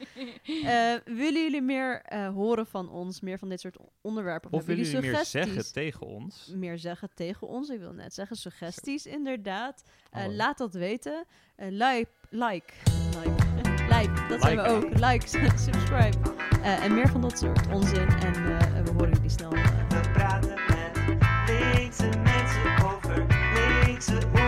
Eh, 0.66 0.94
willen 1.06 1.42
jullie 1.42 1.62
meer 1.62 2.02
eh, 2.02 2.28
horen 2.30 2.66
van 2.66 2.90
ons? 2.90 3.22
Meer 3.22 3.38
van 3.40 3.50
dit 3.50 3.60
soort 3.60 3.78
onderwerpen? 4.02 4.52
Of 4.54 4.66
willen 4.66 4.84
jullie 4.86 5.12
meer 5.12 5.26
zeggen 5.26 5.72
tegen 5.74 6.08
ons? 6.08 6.52
meer 6.56 6.78
zeggen 6.80 7.10
tegen 7.14 7.48
ons. 7.48 7.70
Ik 7.70 7.80
wil 7.80 7.94
net 7.94 8.14
zeggen, 8.14 8.36
suggesties 8.36 9.06
inderdaad. 9.06 9.84
Eh, 10.12 10.28
laat 10.28 10.58
dat 10.58 10.74
weten. 10.74 11.26
Eh, 11.56 11.68
like, 11.70 12.08
like, 12.30 12.74
like, 13.24 13.34
like, 13.96 14.28
dat 14.30 14.42
zijn 14.42 14.58
we 14.58 14.64
ook. 14.64 14.84
Like, 15.00 15.28
subscribe. 15.68 16.18
Eh, 16.62 16.84
en 16.84 16.94
meer 16.94 17.08
van 17.10 17.22
dat 17.22 17.38
soort 17.38 17.68
onzin. 17.68 18.08
En 18.08 18.34
eh, 18.60 18.84
we 18.84 18.92
horen 18.92 19.12
jullie 19.14 19.30
snel. 19.30 19.52
eh, 19.54 19.88
We 19.90 20.10
praten 20.14 20.50
met 20.68 20.98
linkse 21.76 22.10
linkse 24.10 24.41